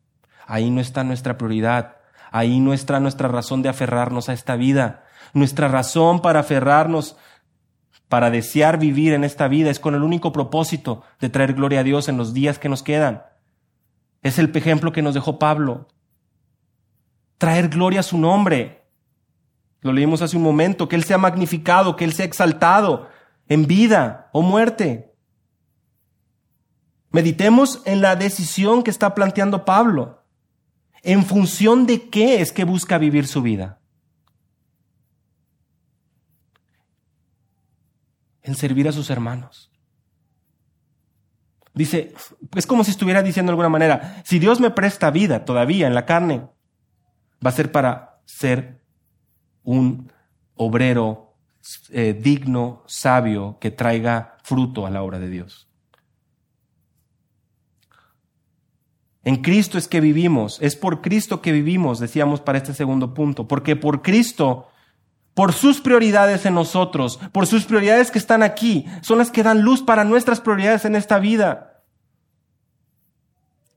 [0.46, 1.96] ahí no está nuestra prioridad,
[2.32, 7.16] ahí no está nuestra razón de aferrarnos a esta vida, nuestra razón para aferrarnos,
[8.08, 11.84] para desear vivir en esta vida es con el único propósito de traer gloria a
[11.84, 13.22] Dios en los días que nos quedan.
[14.22, 15.88] Es el ejemplo que nos dejó Pablo.
[17.38, 18.84] Traer gloria a su nombre.
[19.80, 23.08] Lo leímos hace un momento, que Él sea magnificado, que Él sea exaltado
[23.48, 25.14] en vida o muerte.
[27.10, 30.24] Meditemos en la decisión que está planteando Pablo.
[31.02, 33.80] ¿En función de qué es que busca vivir su vida?
[38.42, 39.70] En servir a sus hermanos.
[41.74, 42.14] Dice,
[42.54, 45.94] es como si estuviera diciendo de alguna manera, si Dios me presta vida todavía en
[45.94, 46.48] la carne,
[47.44, 48.82] va a ser para ser
[49.62, 50.10] un
[50.54, 51.25] obrero
[51.90, 55.66] eh, digno, sabio, que traiga fruto a la obra de Dios.
[59.26, 63.48] En Cristo es que vivimos, es por Cristo que vivimos, decíamos para este segundo punto,
[63.48, 64.68] porque por Cristo,
[65.34, 69.62] por sus prioridades en nosotros, por sus prioridades que están aquí, son las que dan
[69.62, 71.82] luz para nuestras prioridades en esta vida.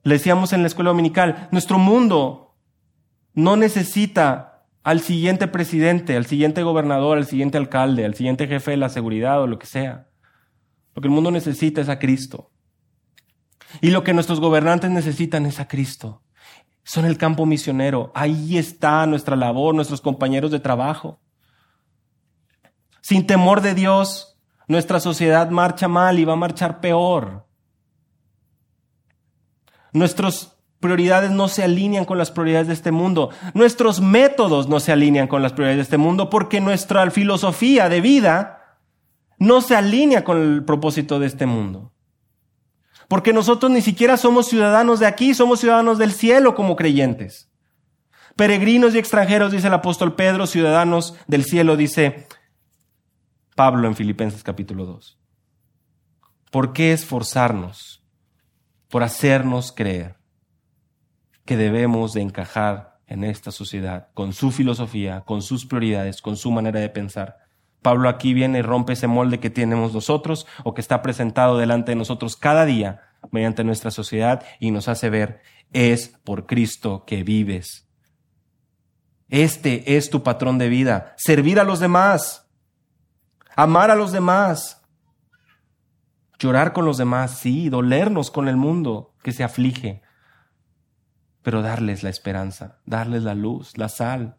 [0.04, 2.56] Le decíamos en la escuela dominical, nuestro mundo
[3.34, 4.49] no necesita
[4.90, 9.40] al siguiente presidente, al siguiente gobernador, al siguiente alcalde, al siguiente jefe de la seguridad
[9.40, 10.08] o lo que sea.
[10.96, 12.50] Lo que el mundo necesita es a Cristo.
[13.82, 16.24] Y lo que nuestros gobernantes necesitan es a Cristo.
[16.82, 18.12] Son el campo misionero.
[18.16, 21.22] Ahí está nuestra labor, nuestros compañeros de trabajo.
[23.00, 27.48] Sin temor de Dios, nuestra sociedad marcha mal y va a marchar peor.
[29.94, 33.30] Nuestros prioridades no se alinean con las prioridades de este mundo.
[33.54, 38.02] Nuestros métodos no se alinean con las prioridades de este mundo porque nuestra filosofía de
[38.02, 38.78] vida
[39.38, 41.94] no se alinea con el propósito de este mundo.
[43.08, 47.50] Porque nosotros ni siquiera somos ciudadanos de aquí, somos ciudadanos del cielo como creyentes.
[48.36, 52.28] Peregrinos y extranjeros, dice el apóstol Pedro, ciudadanos del cielo, dice
[53.56, 55.20] Pablo en Filipenses capítulo 2.
[56.52, 58.04] ¿Por qué esforzarnos
[58.88, 60.19] por hacernos creer
[61.50, 66.52] que debemos de encajar en esta sociedad, con su filosofía, con sus prioridades, con su
[66.52, 67.38] manera de pensar.
[67.82, 71.94] Pablo aquí viene y rompe ese molde que tenemos nosotros o que está presentado delante
[71.94, 75.42] de nosotros cada día mediante nuestra sociedad y nos hace ver,
[75.74, 77.90] es por Cristo que vives.
[79.28, 82.48] Este es tu patrón de vida, servir a los demás,
[83.56, 84.84] amar a los demás,
[86.38, 90.04] llorar con los demás, sí, dolernos con el mundo que se aflige,
[91.42, 94.38] pero darles la esperanza, darles la luz, la sal.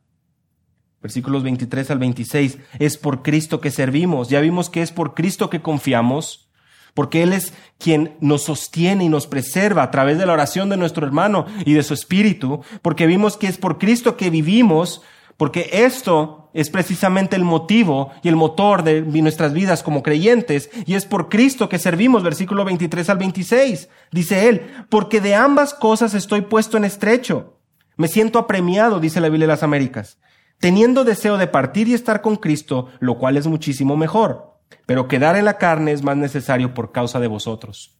[1.02, 5.48] Versículos 23 al 26, es por Cristo que servimos, ya vimos que es por Cristo
[5.48, 6.50] que confiamos,
[6.92, 10.76] porque Él es quien nos sostiene y nos preserva a través de la oración de
[10.76, 15.02] nuestro hermano y de su espíritu, porque vimos que es por Cristo que vivimos,
[15.36, 20.94] porque esto es precisamente el motivo y el motor de nuestras vidas como creyentes, y
[20.94, 23.88] es por Cristo que servimos, versículo 23 al 26.
[24.10, 27.58] Dice él, porque de ambas cosas estoy puesto en estrecho.
[27.96, 30.18] Me siento apremiado, dice la Biblia de las Américas,
[30.58, 34.58] teniendo deseo de partir y estar con Cristo, lo cual es muchísimo mejor.
[34.86, 37.96] Pero quedar en la carne es más necesario por causa de vosotros.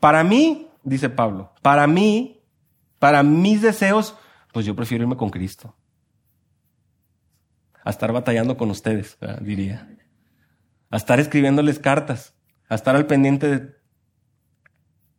[0.00, 2.33] Para mí, dice Pablo, para mí
[3.04, 4.16] para mis deseos,
[4.50, 5.76] pues yo prefiero irme con Cristo.
[7.84, 9.94] A estar batallando con ustedes, diría.
[10.88, 12.34] A estar escribiéndoles cartas.
[12.66, 13.74] A estar al pendiente de...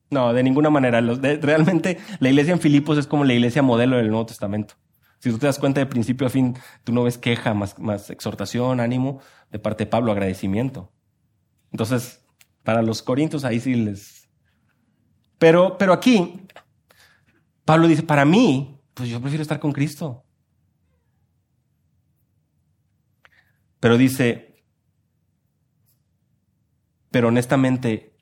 [0.09, 0.99] No, de ninguna manera.
[0.99, 4.73] realmente la iglesia en Filipos es como la iglesia modelo del Nuevo Testamento.
[5.19, 8.09] Si tú te das cuenta de principio a fin, tú no ves queja, más, más
[8.09, 9.21] exhortación, ánimo,
[9.51, 10.91] de parte de Pablo, agradecimiento.
[11.71, 12.25] Entonces,
[12.63, 14.27] para los corintios ahí sí les...
[15.37, 16.47] Pero, pero aquí,
[17.65, 20.23] Pablo dice, para mí, pues yo prefiero estar con Cristo.
[23.79, 24.63] Pero dice,
[27.09, 28.15] pero honestamente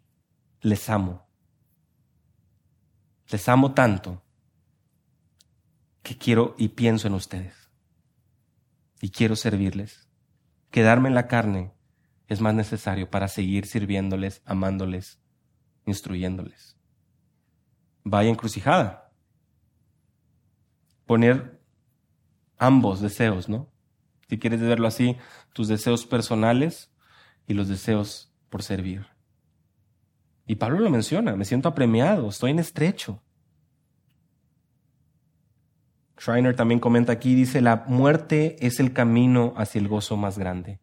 [0.61, 1.27] les amo.
[3.29, 4.23] Les amo tanto
[6.01, 7.69] que quiero y pienso en ustedes.
[9.01, 10.07] Y quiero servirles.
[10.71, 11.73] Quedarme en la carne
[12.27, 15.19] es más necesario para seguir sirviéndoles, amándoles,
[15.85, 16.77] instruyéndoles.
[18.05, 19.02] Vaya encrucijada
[21.05, 21.59] poner
[22.57, 23.69] ambos deseos, ¿no?
[24.29, 25.17] Si quieres verlo así,
[25.53, 26.91] tus deseos personales
[27.47, 29.05] y los deseos por servir.
[30.45, 33.21] Y Pablo lo menciona, me siento apremiado, estoy en estrecho.
[36.19, 40.79] Schreiner también comenta aquí, dice, la muerte es el camino hacia el gozo más grande.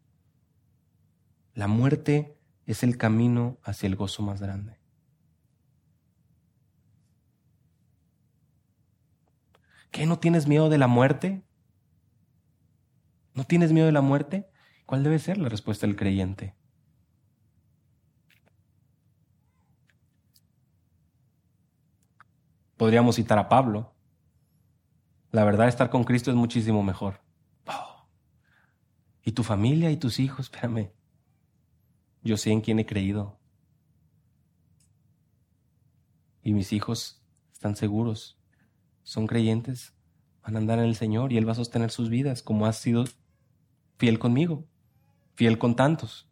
[1.55, 4.80] La muerte es el camino hacia el gozo más grande.
[9.91, 10.07] ¿Qué?
[10.07, 11.43] ¿No tienes miedo de la muerte?
[13.35, 14.49] ¿No tienes miedo de la muerte?
[14.87, 16.55] ¿Cuál debe ser la respuesta del creyente?
[22.77, 23.95] Podríamos citar a Pablo.
[25.33, 27.21] La verdad, estar con Cristo es muchísimo mejor.
[29.23, 30.91] Y tu familia y tus hijos, espérame.
[32.23, 33.39] Yo sé en quién he creído.
[36.43, 37.23] Y mis hijos
[37.53, 38.40] están seguros,
[39.03, 39.95] son creyentes,
[40.43, 42.77] van a andar en el Señor y Él va a sostener sus vidas como has
[42.77, 43.05] sido
[43.99, 44.67] fiel conmigo,
[45.35, 46.31] fiel con tantos.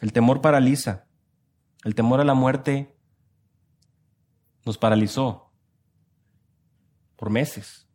[0.00, 1.06] El temor paraliza.
[1.84, 2.96] El temor a la muerte
[4.64, 5.52] nos paralizó
[7.16, 7.88] por meses.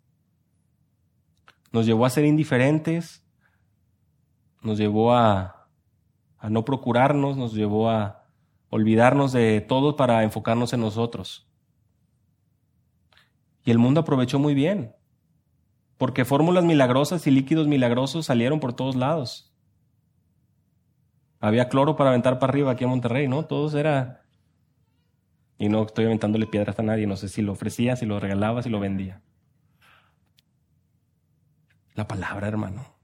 [1.72, 3.24] Nos llevó a ser indiferentes,
[4.62, 5.68] nos llevó a,
[6.38, 8.26] a no procurarnos, nos llevó a
[8.70, 11.51] olvidarnos de todo para enfocarnos en nosotros.
[13.64, 14.96] Y el mundo aprovechó muy bien,
[15.98, 19.54] porque fórmulas milagrosas y líquidos milagrosos salieron por todos lados.
[21.40, 23.46] Había cloro para aventar para arriba aquí en Monterrey, ¿no?
[23.46, 24.24] Todos era...
[25.58, 28.64] Y no estoy aventándole piedras a nadie, no sé si lo ofrecía, si lo regalaba,
[28.64, 29.22] si lo vendía.
[31.94, 32.96] La palabra, hermano.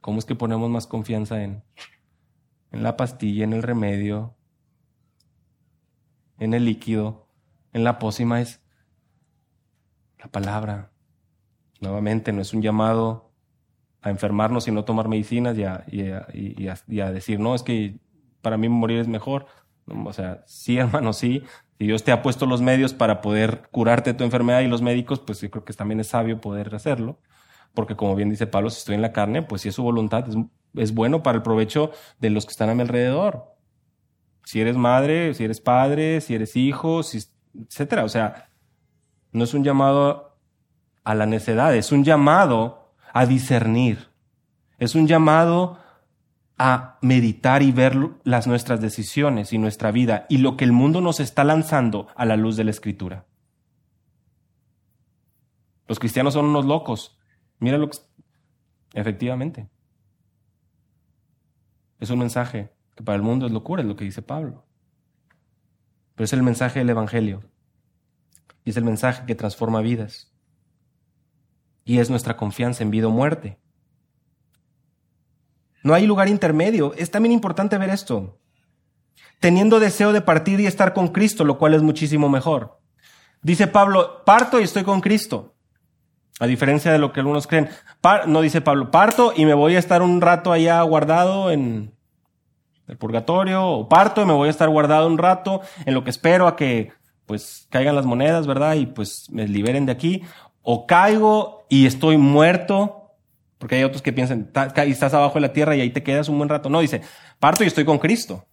[0.00, 1.62] ¿Cómo es que ponemos más confianza en,
[2.70, 4.34] en la pastilla, en el remedio,
[6.38, 7.23] en el líquido,
[7.74, 8.40] en la pócima?
[8.40, 8.62] Es
[10.18, 10.90] la palabra.
[11.80, 13.30] Nuevamente, no es un llamado
[14.00, 17.98] a enfermarnos y no tomar medicinas y a, y a, decir, no, es que
[18.40, 19.46] para mí morir es mejor.
[19.86, 21.42] O sea, sí, hermano, sí.
[21.78, 25.20] Si Dios te ha puesto los medios para poder curarte tu enfermedad y los médicos,
[25.20, 27.18] pues yo creo que también es sabio poder hacerlo.
[27.74, 30.28] Porque como bien dice Pablo, si estoy en la carne, pues si es su voluntad,
[30.28, 30.36] es,
[30.74, 33.56] es bueno para el provecho de los que están a mi alrededor.
[34.44, 37.20] Si eres madre, si eres padre, si eres hijo, si,
[37.58, 38.04] etcétera.
[38.04, 38.50] O sea,
[39.32, 40.38] no es un llamado
[41.04, 44.08] a la necedad, es un llamado a discernir.
[44.78, 45.78] Es un llamado
[46.56, 51.00] a meditar y ver las nuestras decisiones y nuestra vida y lo que el mundo
[51.00, 53.26] nos está lanzando a la luz de la escritura.
[55.86, 57.18] Los cristianos son unos locos.
[57.58, 57.98] Mira lo que...
[58.94, 59.68] Efectivamente.
[62.00, 64.63] Es un mensaje que para el mundo es locura, es lo que dice Pablo.
[66.14, 67.42] Pero es el mensaje del Evangelio.
[68.64, 70.34] Y es el mensaje que transforma vidas
[71.84, 73.58] y es nuestra confianza en vida o muerte.
[75.82, 76.94] No hay lugar intermedio.
[76.96, 78.40] Es también importante ver esto.
[79.38, 82.80] Teniendo deseo de partir y estar con Cristo, lo cual es muchísimo mejor.
[83.42, 85.54] Dice Pablo, parto y estoy con Cristo.
[86.40, 87.68] A diferencia de lo que algunos creen.
[88.26, 91.93] no dice Pablo, parto y me voy a estar un rato allá guardado en
[92.86, 96.10] el purgatorio, o parto y me voy a estar guardado un rato en lo que
[96.10, 96.92] espero a que
[97.26, 98.74] pues caigan las monedas, ¿verdad?
[98.74, 100.22] Y pues me liberen de aquí
[100.62, 103.12] o caigo y estoy muerto,
[103.58, 104.50] porque hay otros que piensan,
[104.86, 106.68] estás abajo de la tierra y ahí te quedas un buen rato.
[106.68, 107.02] No, dice,
[107.38, 108.46] parto y estoy con Cristo.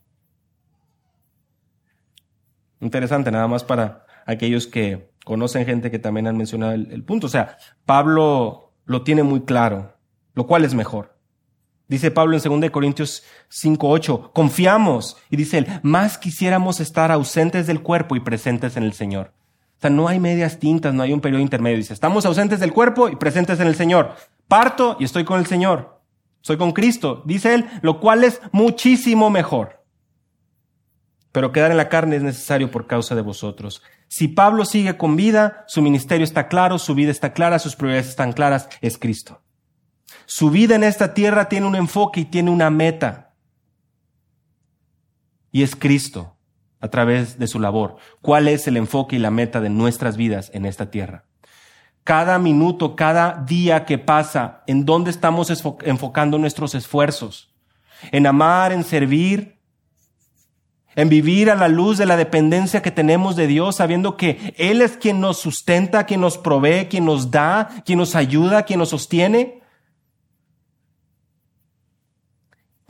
[2.81, 7.27] Interesante, nada más para aquellos que conocen gente que también han mencionado el, punto.
[7.27, 9.97] O sea, Pablo lo tiene muy claro,
[10.33, 11.17] lo cual es mejor.
[11.91, 17.81] Dice Pablo en 2 Corintios 5:8, confiamos, y dice él, más quisiéramos estar ausentes del
[17.81, 19.33] cuerpo y presentes en el Señor.
[19.77, 21.75] O sea, no hay medias tintas, no hay un periodo intermedio.
[21.75, 24.15] Dice, estamos ausentes del cuerpo y presentes en el Señor.
[24.47, 25.99] Parto y estoy con el Señor.
[26.39, 29.83] Soy con Cristo, dice él, lo cual es muchísimo mejor.
[31.33, 33.83] Pero quedar en la carne es necesario por causa de vosotros.
[34.07, 38.07] Si Pablo sigue con vida, su ministerio está claro, su vida está clara, sus prioridades
[38.07, 39.41] están claras, es Cristo.
[40.25, 43.33] Su vida en esta tierra tiene un enfoque y tiene una meta.
[45.51, 46.37] Y es Cristo
[46.79, 47.97] a través de su labor.
[48.21, 51.25] ¿Cuál es el enfoque y la meta de nuestras vidas en esta tierra?
[52.03, 55.51] Cada minuto, cada día que pasa, ¿en dónde estamos
[55.83, 57.53] enfocando nuestros esfuerzos?
[58.11, 59.59] ¿En amar, en servir?
[60.95, 64.81] ¿En vivir a la luz de la dependencia que tenemos de Dios, sabiendo que Él
[64.81, 68.89] es quien nos sustenta, quien nos provee, quien nos da, quien nos ayuda, quien nos
[68.89, 69.60] sostiene?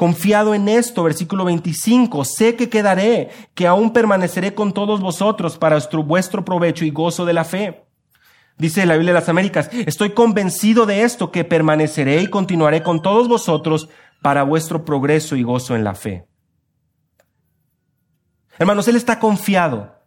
[0.02, 5.78] Confiado en esto, versículo 25, sé que quedaré, que aún permaneceré con todos vosotros para
[6.04, 7.86] vuestro provecho y gozo de la fe.
[8.58, 13.04] Dice la Biblia de las Américas, estoy convencido de esto, que permaneceré y continuaré con
[13.04, 13.90] todos vosotros
[14.24, 16.26] para vuestro progreso y gozo en la fe.
[18.58, 20.02] Hermanos, Él está confiado.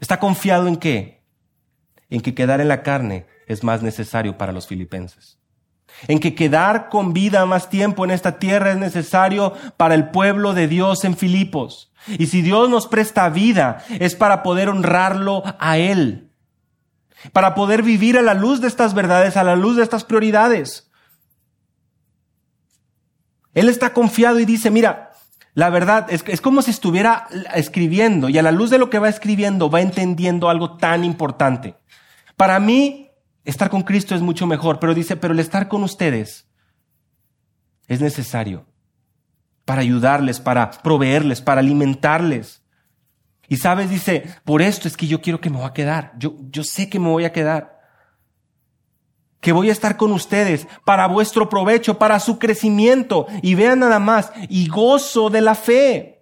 [0.00, 1.22] ¿Está confiado en qué?
[2.08, 5.38] En que quedar en la carne es más necesario para los filipenses
[6.06, 10.54] en que quedar con vida más tiempo en esta tierra es necesario para el pueblo
[10.54, 11.92] de Dios en Filipos.
[12.06, 16.30] Y si Dios nos presta vida, es para poder honrarlo a Él,
[17.32, 20.90] para poder vivir a la luz de estas verdades, a la luz de estas prioridades.
[23.54, 25.10] Él está confiado y dice, mira,
[25.54, 29.00] La verdad, es, es como si estuviera escribiendo y a la luz de lo que
[29.00, 31.74] va escribiendo va entendiendo algo tan importante.
[32.36, 33.07] Para mí,
[33.48, 36.46] estar con Cristo es mucho mejor, pero dice, pero el estar con ustedes
[37.86, 38.66] es necesario
[39.64, 42.62] para ayudarles, para proveerles, para alimentarles.
[43.48, 46.12] Y sabes, dice, por esto es que yo quiero que me voy a quedar.
[46.18, 47.78] Yo, yo sé que me voy a quedar.
[49.40, 53.26] Que voy a estar con ustedes para vuestro provecho, para su crecimiento.
[53.42, 56.17] Y vean nada más, y gozo de la fe.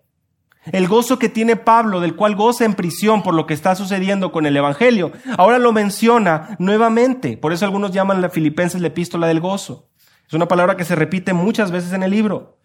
[0.72, 4.32] El gozo que tiene Pablo, del cual goza en prisión por lo que está sucediendo
[4.32, 7.36] con el Evangelio, ahora lo menciona nuevamente.
[7.36, 9.88] Por eso algunos llaman la Filipenses la epístola del gozo.
[10.26, 12.58] Es una palabra que se repite muchas veces en el libro.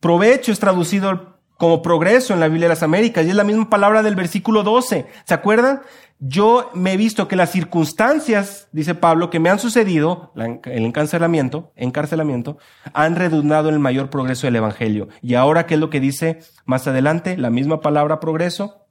[0.00, 3.70] Provecho es traducido como progreso en la Biblia de las Américas y es la misma
[3.70, 5.06] palabra del versículo 12.
[5.24, 5.82] ¿Se acuerdan?
[6.18, 11.72] Yo me he visto que las circunstancias, dice Pablo, que me han sucedido, el encarcelamiento,
[11.76, 12.58] encarcelamiento,
[12.94, 15.08] han redundado en el mayor progreso del Evangelio.
[15.20, 17.36] Y ahora, ¿qué es lo que dice más adelante?
[17.36, 18.86] La misma palabra progreso.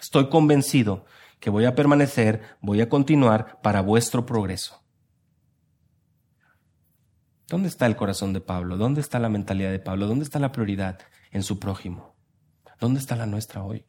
[0.00, 1.06] Estoy convencido
[1.40, 4.80] que voy a permanecer, voy a continuar para vuestro progreso.
[7.48, 8.76] ¿Dónde está el corazón de Pablo?
[8.76, 10.06] ¿Dónde está la mentalidad de Pablo?
[10.06, 10.98] ¿Dónde está la prioridad
[11.30, 12.14] en su prójimo?
[12.80, 13.86] ¿Dónde está la nuestra hoy?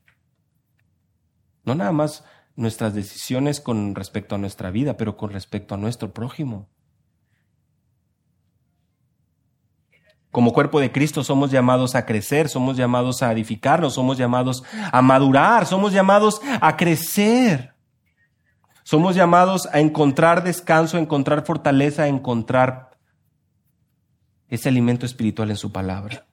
[1.64, 2.24] No nada más
[2.56, 6.70] nuestras decisiones con respecto a nuestra vida, pero con respecto a nuestro prójimo.
[10.32, 15.02] Como cuerpo de Cristo somos llamados a crecer, somos llamados a edificarnos, somos llamados a
[15.02, 17.74] madurar, somos llamados a crecer.
[18.84, 22.98] Somos llamados a encontrar descanso, a encontrar fortaleza, a encontrar
[24.48, 26.29] ese alimento espiritual en su palabra.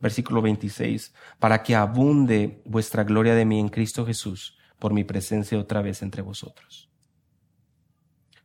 [0.00, 5.58] Versículo 26, para que abunde vuestra gloria de mí en Cristo Jesús por mi presencia
[5.58, 6.90] otra vez entre vosotros.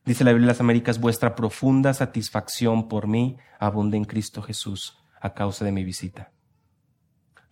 [0.05, 4.97] Dice la Biblia de las Américas, vuestra profunda satisfacción por mí abunde en Cristo Jesús
[5.19, 6.31] a causa de mi visita.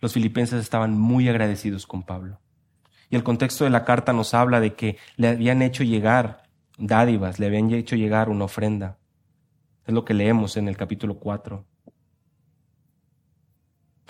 [0.00, 2.40] Los filipenses estaban muy agradecidos con Pablo.
[3.08, 6.44] Y el contexto de la carta nos habla de que le habían hecho llegar
[6.78, 8.98] dádivas, le habían hecho llegar una ofrenda.
[9.86, 11.64] Es lo que leemos en el capítulo 4.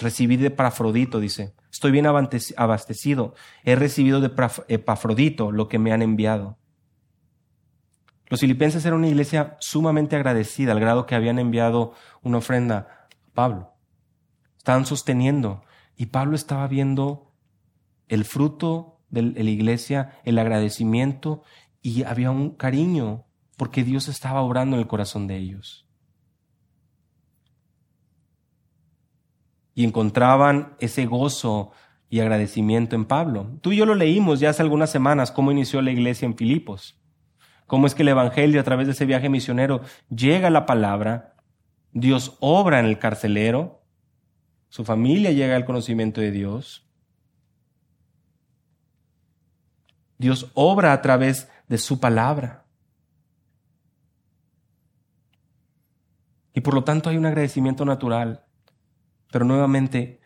[0.01, 1.55] Recibí de Epafrodito, dice.
[1.70, 3.34] Estoy bien abastecido.
[3.64, 4.32] He recibido de
[4.68, 6.59] Epafrodito lo que me han enviado.
[8.28, 11.92] Los filipenses eran una iglesia sumamente agradecida al grado que habían enviado
[12.22, 13.74] una ofrenda a Pablo.
[14.57, 15.64] Estaban sosteniendo
[15.96, 17.34] y Pablo estaba viendo
[18.09, 21.42] el fruto de la iglesia, el agradecimiento
[21.82, 23.26] y había un cariño
[23.59, 25.89] porque Dios estaba obrando en el corazón de ellos.
[29.74, 31.72] Y encontraban ese gozo
[32.10, 33.58] y agradecimiento en Pablo.
[33.60, 37.00] Tú y yo lo leímos ya hace algunas semanas, cómo inició la iglesia en Filipos,
[37.66, 41.36] cómo es que el Evangelio a través de ese viaje misionero llega a la palabra,
[41.92, 43.84] Dios obra en el carcelero,
[44.68, 46.90] su familia llega al conocimiento de Dios,
[50.18, 52.66] Dios obra a través de su palabra.
[56.52, 58.44] Y por lo tanto hay un agradecimiento natural.
[59.31, 60.20] Pero nuevamente,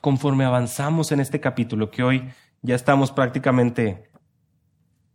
[0.00, 2.30] conforme avanzamos en este capítulo, que hoy
[2.62, 4.10] ya estamos prácticamente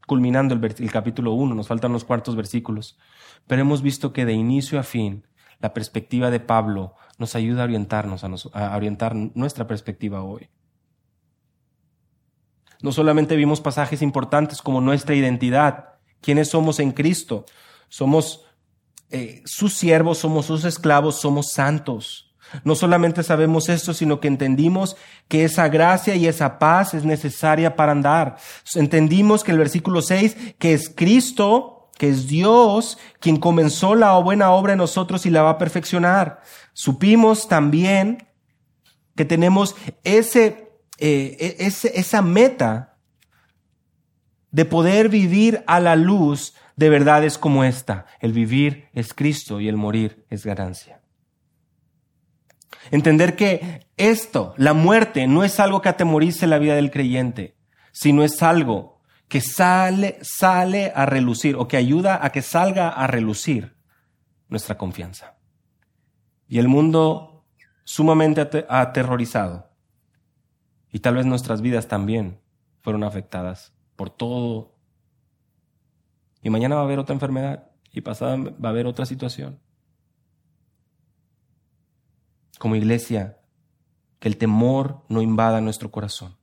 [0.07, 2.97] culminando el, capítulo 1, nos faltan los cuartos versículos,
[3.47, 5.25] pero hemos visto que de inicio a fin,
[5.59, 10.49] la perspectiva de Pablo nos ayuda a orientarnos, a, a orientar nuestra perspectiva hoy.
[12.81, 17.45] No solamente vimos pasajes importantes como nuestra identidad, quiénes somos en Cristo,
[17.87, 18.45] somos
[19.11, 22.34] eh, sus siervos, somos sus esclavos, somos santos.
[22.63, 24.95] No solamente sabemos esto, sino que entendimos
[25.27, 28.37] que esa gracia y esa paz es necesaria para andar.
[28.75, 34.51] Entendimos que el versículo 6, que es Cristo, que es Dios, quien comenzó la buena
[34.51, 36.41] obra en nosotros y la va a perfeccionar.
[36.73, 38.27] Supimos también
[39.15, 42.97] que tenemos ese, eh, e-, ese, esa meta
[44.51, 48.05] de poder vivir a la luz de verdades como esta.
[48.19, 51.01] El vivir es Cristo y el morir es ganancia.
[52.91, 57.55] Entender que esto, la muerte, no es algo que atemorice la vida del creyente,
[57.91, 63.07] sino es algo que sale, sale a relucir o que ayuda a que salga a
[63.07, 63.75] relucir
[64.49, 65.37] nuestra confianza.
[66.47, 67.45] Y el mundo
[67.83, 69.71] sumamente aterrorizado,
[70.91, 72.39] y tal vez nuestras vidas también
[72.81, 74.75] fueron afectadas por todo
[76.41, 79.59] y mañana va a haber otra enfermedad y pasada va a haber otra situación.
[82.59, 83.39] Como iglesia,
[84.19, 86.37] que el temor no invada nuestro corazón.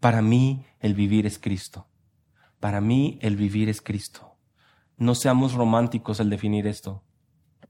[0.00, 1.86] Para mí el vivir es Cristo.
[2.60, 4.36] Para mí el vivir es Cristo.
[4.96, 7.04] No seamos románticos al definir esto.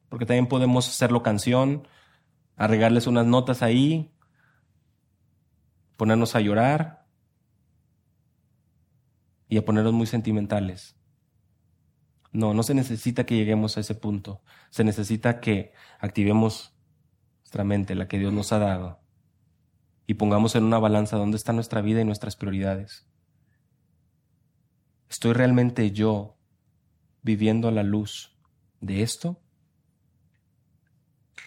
[0.09, 1.89] porque también podemos hacerlo canción,
[2.57, 4.13] arreglarles unas notas ahí,
[5.97, 7.07] ponernos a llorar
[9.49, 10.97] y a ponernos muy sentimentales.
[12.31, 14.43] No, no se necesita que lleguemos a ese punto.
[14.69, 16.72] Se necesita que activemos
[17.53, 18.99] nuestra mente, la que Dios nos ha dado,
[20.07, 23.07] y pongamos en una balanza dónde está nuestra vida y nuestras prioridades.
[25.11, 26.39] ¿Estoy realmente yo
[27.21, 28.35] viviendo a la luz
[28.81, 29.39] de esto?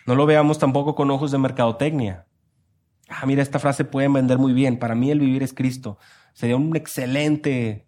[0.06, 2.28] No lo veamos tampoco con ojos de mercadotecnia.
[3.10, 4.78] Ah, mira, esta frase puede vender muy bien.
[4.78, 5.98] Para mí el vivir es Cristo.
[6.34, 7.88] Sería un excelente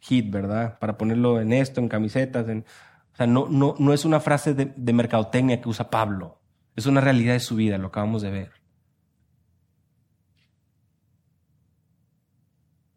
[0.00, 0.80] hit, ¿verdad?
[0.80, 2.48] Para ponerlo en esto, en camisetas.
[2.48, 6.40] O sea, no, no, no es una frase de, de mercadotecnia que usa Pablo.
[6.76, 8.52] Es una realidad de su vida, lo acabamos de ver.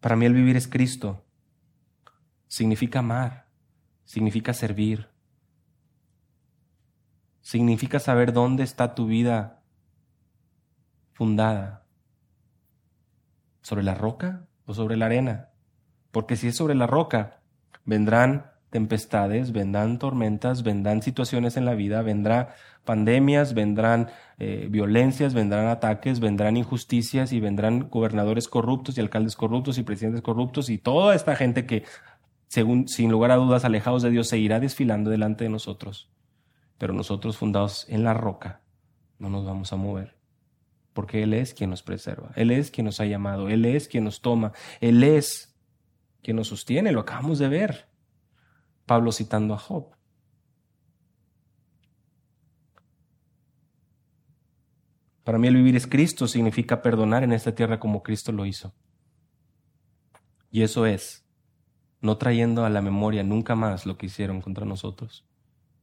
[0.00, 1.24] Para mí el vivir es Cristo.
[2.46, 3.48] Significa amar,
[4.04, 5.08] significa servir,
[7.40, 9.62] significa saber dónde está tu vida
[11.12, 11.86] fundada.
[13.60, 15.50] ¿Sobre la roca o sobre la arena?
[16.10, 17.42] Porque si es sobre la roca,
[17.84, 22.48] vendrán tempestades, vendrán tormentas, vendrán situaciones en la vida, vendrán
[22.84, 24.08] pandemias, vendrán
[24.38, 30.22] eh, violencias, vendrán ataques, vendrán injusticias y vendrán gobernadores corruptos y alcaldes corruptos y presidentes
[30.22, 31.84] corruptos y toda esta gente que,
[32.46, 36.10] según, sin lugar a dudas, alejados de Dios, seguirá desfilando delante de nosotros.
[36.78, 38.62] Pero nosotros, fundados en la roca,
[39.18, 40.16] no nos vamos a mover.
[40.92, 44.04] Porque Él es quien nos preserva, Él es quien nos ha llamado, Él es quien
[44.04, 45.56] nos toma, Él es
[46.22, 47.88] quien nos sostiene, lo acabamos de ver.
[48.88, 49.94] Pablo citando a Job.
[55.22, 58.74] Para mí el vivir es Cristo significa perdonar en esta tierra como Cristo lo hizo.
[60.50, 61.24] Y eso es,
[62.00, 65.26] no trayendo a la memoria nunca más lo que hicieron contra nosotros,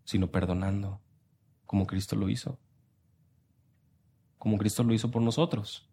[0.04, 1.00] sino perdonando
[1.66, 2.60] como Cristo lo hizo.
[4.40, 5.88] Como Cristo lo hizo por nosotros.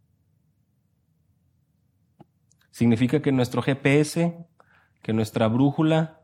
[2.70, 4.46] Significa que nuestro GPS,
[5.02, 6.21] que nuestra brújula,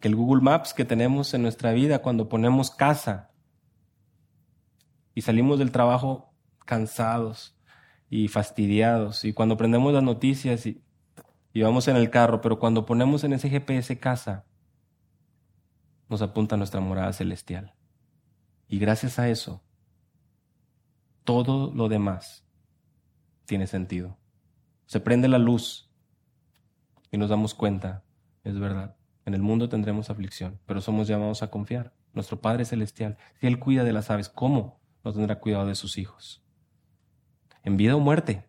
[0.00, 3.30] que el Google Maps que tenemos en nuestra vida cuando ponemos casa
[5.14, 6.34] y salimos del trabajo
[6.64, 7.58] cansados
[8.10, 10.82] y fastidiados y cuando prendemos las noticias y,
[11.54, 14.44] vamos en el carro, pero cuando ponemos en ese GPS casa,
[16.08, 17.74] nos apunta nuestra morada celestial.
[18.68, 19.64] Y gracias a eso,
[21.24, 22.44] todo lo demás
[23.46, 24.18] tiene sentido.
[24.84, 25.90] Se prende la luz
[27.10, 28.04] y nos damos cuenta,
[28.44, 28.95] es verdad.
[29.26, 31.92] En el mundo tendremos aflicción, pero somos llamados a confiar.
[32.12, 35.98] Nuestro Padre Celestial, si Él cuida de las aves, ¿cómo no tendrá cuidado de sus
[35.98, 36.44] hijos?
[37.64, 38.46] En vida o muerte.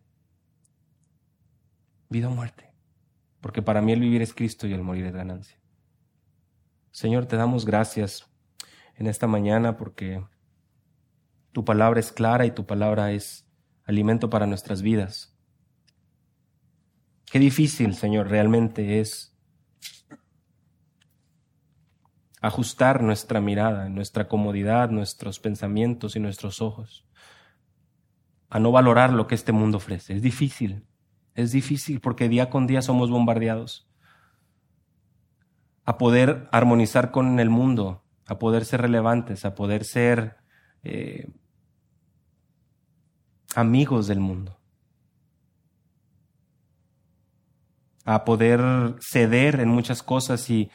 [2.10, 2.72] Vida o muerte.
[3.42, 5.60] Porque para mí el vivir es Cristo y el morir es ganancia.
[6.92, 8.30] Señor, te damos gracias
[8.96, 10.24] en esta mañana porque
[11.54, 13.48] tu palabra es clara y tu palabra es
[13.84, 15.36] alimento para nuestras vidas.
[17.26, 19.36] Qué difícil, Señor, realmente es
[22.42, 27.06] ajustar nuestra mirada, nuestra comodidad, nuestros pensamientos y nuestros ojos
[28.50, 30.16] a no valorar lo que este mundo ofrece.
[30.16, 30.86] Es difícil,
[31.36, 33.90] es difícil porque día con día somos bombardeados
[35.84, 40.38] a poder armonizar con el mundo, a poder ser relevantes, a poder ser
[40.84, 41.30] eh,
[43.56, 44.60] amigos del mundo,
[48.04, 50.70] a poder ceder en muchas cosas y,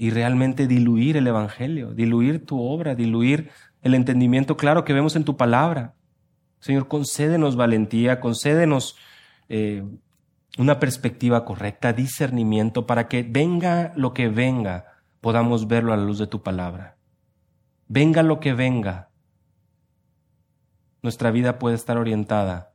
[0.00, 3.50] y realmente diluir el Evangelio, diluir tu obra, diluir
[3.82, 5.94] el entendimiento claro que vemos en tu palabra.
[6.58, 8.96] Señor, concédenos valentía, concédenos
[9.50, 9.84] eh,
[10.56, 14.86] una perspectiva correcta, discernimiento, para que venga lo que venga,
[15.20, 16.96] podamos verlo a la luz de tu palabra.
[17.86, 19.10] Venga lo que venga,
[21.02, 22.72] nuestra vida puede estar orientada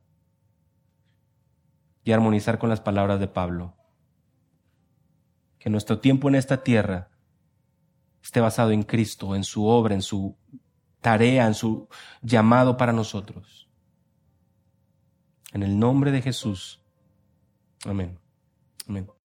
[2.04, 3.74] y armonizar con las palabras de Pablo.
[5.58, 7.10] Que nuestro tiempo en esta tierra
[8.26, 10.36] esté basado en Cristo, en su obra, en su
[11.00, 11.88] tarea, en su
[12.20, 13.68] llamado para nosotros.
[15.52, 16.82] En el nombre de Jesús.
[17.84, 18.18] Amén.
[18.88, 19.15] Amén.